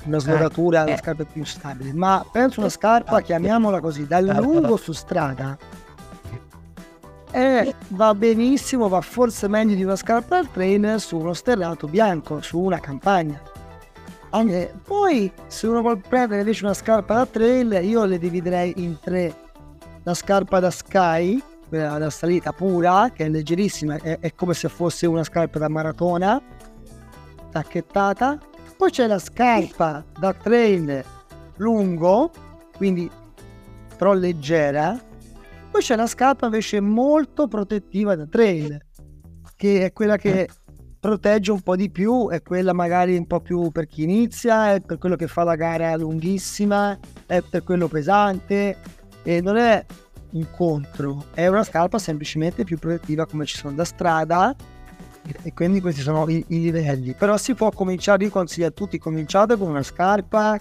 una 0.05 0.19
slogatura, 0.19 0.83
eh, 0.83 0.89
una 0.89 0.97
scarpa 0.97 1.25
più 1.25 1.45
stabile, 1.45 1.93
ma 1.93 2.25
penso 2.31 2.61
una 2.61 2.69
scarpa, 2.69 3.21
chiamiamola 3.21 3.81
così, 3.81 4.07
dal 4.07 4.25
lungo 4.25 4.77
su 4.77 4.93
strada. 4.93 5.59
E 7.33 7.75
va 7.89 8.15
benissimo, 8.15 8.89
va 8.89 9.01
forse 9.01 9.47
meglio 9.47 9.77
di 9.77 9.85
una 9.85 9.97
scarpa 9.97 10.39
al 10.39 10.51
trainer 10.51 11.01
su 11.01 11.17
uno 11.17 11.33
sterrato 11.33 11.87
bianco, 11.87 12.41
su 12.41 12.59
una 12.59 12.81
campagna. 12.81 13.41
Anche, 14.31 14.75
poi 14.85 15.31
se 15.47 15.67
uno 15.67 15.81
vuole 15.81 16.01
prendere 16.07 16.41
invece 16.41 16.65
una 16.65 16.75
scarpa 16.75 17.15
da 17.15 17.27
trail, 17.27 17.79
io 17.83 18.05
le 18.05 18.19
dividerei 18.19 18.75
in 18.77 18.99
tre. 19.01 19.35
La 20.03 20.15
scarpa 20.15 20.61
da 20.61 20.71
sky, 20.71 21.41
quella 21.69 21.99
da 21.99 22.11
salita 22.11 22.53
pura, 22.53 23.11
che 23.15 23.27
è 23.27 23.29
leggerissima, 23.29 23.97
è, 23.97 24.19
è 24.19 24.35
come 24.35 24.55
se 24.55 24.69
fosse 24.69 25.07
una 25.07 25.23
scarpa 25.23 25.59
da 25.59 25.69
maratona, 25.69 26.41
tacchettata, 27.51 28.39
poi 28.81 28.91
c'è 28.91 29.07
la 29.07 29.19
scarpa 29.19 30.03
da 30.19 30.33
trail 30.33 31.05
lungo, 31.59 32.31
quindi 32.79 33.11
però 33.95 34.15
leggera. 34.15 34.99
Poi 35.71 35.83
c'è 35.83 35.97
la 35.97 36.07
scarpa 36.07 36.47
invece 36.47 36.81
molto 36.81 37.47
protettiva 37.47 38.17
da 38.17 38.25
trail, 38.25 38.81
che 39.55 39.85
è 39.85 39.93
quella 39.93 40.17
che 40.17 40.49
protegge 40.99 41.53
un 41.53 41.61
po' 41.61 41.77
di 41.77 41.91
più, 41.91 42.31
è 42.31 42.41
quella 42.41 42.73
magari 42.73 43.19
un 43.19 43.27
po' 43.27 43.41
più 43.41 43.71
per 43.71 43.85
chi 43.85 44.05
inizia, 44.05 44.73
è 44.73 44.81
per 44.81 44.97
quello 44.97 45.17
che 45.17 45.27
fa 45.27 45.45
la 45.45 45.57
gara 45.57 45.95
lunghissima, 45.97 46.99
è 47.27 47.43
per 47.43 47.63
quello 47.63 47.87
pesante 47.87 48.79
e 49.23 49.43
non 49.43 49.59
è 49.59 49.85
un 50.31 50.47
contro, 50.57 51.27
è 51.35 51.47
una 51.49 51.65
scarpa 51.65 51.99
semplicemente 51.99 52.65
più 52.65 52.79
protettiva 52.79 53.27
come 53.27 53.45
ci 53.45 53.59
sono 53.59 53.75
da 53.75 53.85
strada 53.85 54.57
e 55.43 55.53
quindi 55.53 55.81
questi 55.81 56.01
sono 56.01 56.29
i, 56.29 56.45
i, 56.49 56.61
livelli. 56.61 57.15
Però 57.15 57.37
si 57.37 57.55
può 57.55 57.71
cominciare 57.71 58.25
io 58.25 58.31
consiglio 58.31 58.67
a 58.67 58.71
tutti 58.71 58.99
cominciate 58.99 59.57
con 59.57 59.69
una 59.69 59.83
scarpa 59.83 60.59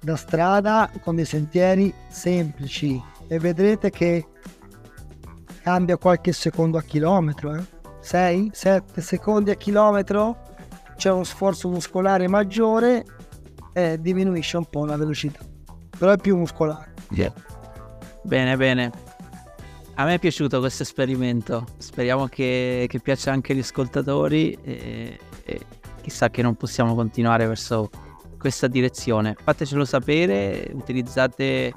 da 0.00 0.16
strada 0.16 0.90
con 1.02 1.14
dei 1.14 1.24
sentieri 1.24 1.92
semplici 2.08 3.00
e 3.28 3.38
vedrete 3.38 3.90
che 3.90 4.26
cambia 5.62 5.96
qualche 5.98 6.32
secondo 6.32 6.78
a 6.78 6.82
chilometro 6.82 7.54
eh? 7.54 7.62
6 8.00 8.50
7 8.52 9.00
secondi 9.00 9.50
a 9.50 9.54
chilometro? 9.54 10.48
C'è 10.96 11.10
uno 11.10 11.24
sforzo 11.24 11.68
muscolare 11.68 12.28
maggiore 12.28 13.04
e 13.72 13.98
diminuisce 14.00 14.56
un 14.56 14.66
po' 14.66 14.84
la 14.84 14.96
velocità. 14.96 15.40
Però 15.98 16.12
è 16.12 16.18
più 16.18 16.36
muscolare. 16.36 16.94
Yeah. 17.10 17.32
bene 18.22 18.56
bene 18.56 19.09
a 20.00 20.04
me 20.06 20.14
è 20.14 20.18
piaciuto 20.18 20.60
questo 20.60 20.82
esperimento, 20.82 21.66
speriamo 21.76 22.26
che, 22.26 22.86
che 22.88 23.00
piaccia 23.00 23.32
anche 23.32 23.52
agli 23.52 23.58
ascoltatori 23.58 24.56
e, 24.62 25.18
e, 25.44 25.60
chissà 26.00 26.30
che 26.30 26.40
non 26.40 26.54
possiamo 26.54 26.94
continuare 26.94 27.46
verso 27.46 27.90
questa 28.38 28.66
direzione. 28.66 29.36
Fatecelo 29.38 29.84
sapere, 29.84 30.70
utilizzate 30.72 31.74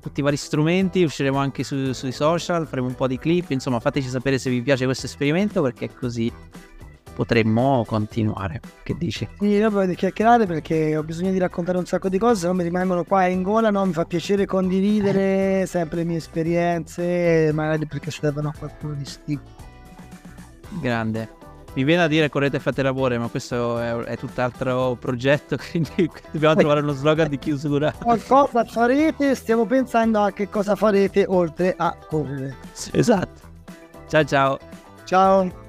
tutti 0.00 0.20
i 0.20 0.22
vari 0.22 0.36
strumenti, 0.36 1.02
usciremo 1.02 1.38
anche 1.38 1.64
su, 1.64 1.92
sui 1.92 2.12
social, 2.12 2.68
faremo 2.68 2.86
un 2.86 2.94
po' 2.94 3.08
di 3.08 3.18
clip, 3.18 3.50
insomma 3.50 3.80
fateci 3.80 4.06
sapere 4.06 4.38
se 4.38 4.48
vi 4.48 4.62
piace 4.62 4.84
questo 4.84 5.06
esperimento 5.06 5.60
perché 5.60 5.92
così 5.92 6.32
potremmo 7.16 7.82
continuare. 7.86 8.60
Che 8.82 8.94
dici? 8.98 9.26
Sì, 9.38 9.46
io 9.46 9.70
voglio 9.70 9.94
chiacchierare 9.94 10.44
perché 10.44 10.94
ho 10.94 11.02
bisogno 11.02 11.32
di 11.32 11.38
raccontare 11.38 11.78
un 11.78 11.86
sacco 11.86 12.10
di 12.10 12.18
cose, 12.18 12.40
se 12.40 12.46
no 12.46 12.52
mi 12.52 12.62
rimangono 12.62 13.04
qua 13.04 13.24
in 13.24 13.42
gola, 13.42 13.70
no? 13.70 13.86
Mi 13.86 13.94
fa 13.94 14.04
piacere 14.04 14.44
condividere 14.44 15.64
sempre 15.66 15.98
le 15.98 16.04
mie 16.04 16.18
esperienze, 16.18 17.50
magari 17.54 17.86
perché 17.86 18.10
servono 18.10 18.50
a 18.50 18.54
qualcuno 18.56 18.92
di 18.92 19.04
sti. 19.06 19.40
Grande. 20.78 21.44
Mi 21.72 21.84
viene 21.84 22.02
a 22.02 22.06
dire 22.06 22.28
correte 22.28 22.56
e 22.56 22.60
fate 22.60 22.82
lavoro, 22.82 23.18
ma 23.18 23.28
questo 23.28 23.78
è, 23.78 23.94
è 23.94 24.16
tutt'altro 24.16 24.96
progetto, 25.00 25.56
quindi 25.70 26.10
dobbiamo 26.30 26.54
trovare 26.54 26.80
uno 26.80 26.92
slogan 26.92 27.28
di 27.28 27.38
chiusura. 27.38 27.92
Qualcosa 28.02 28.64
farete, 28.64 29.34
stiamo 29.34 29.64
pensando 29.64 30.20
a 30.20 30.32
che 30.32 30.48
cosa 30.48 30.74
farete 30.74 31.24
oltre 31.26 31.74
a 31.76 31.96
correre. 32.08 32.56
Esatto. 32.92 33.40
Ciao 34.06 34.24
ciao. 34.24 34.58
Ciao. 35.04 35.64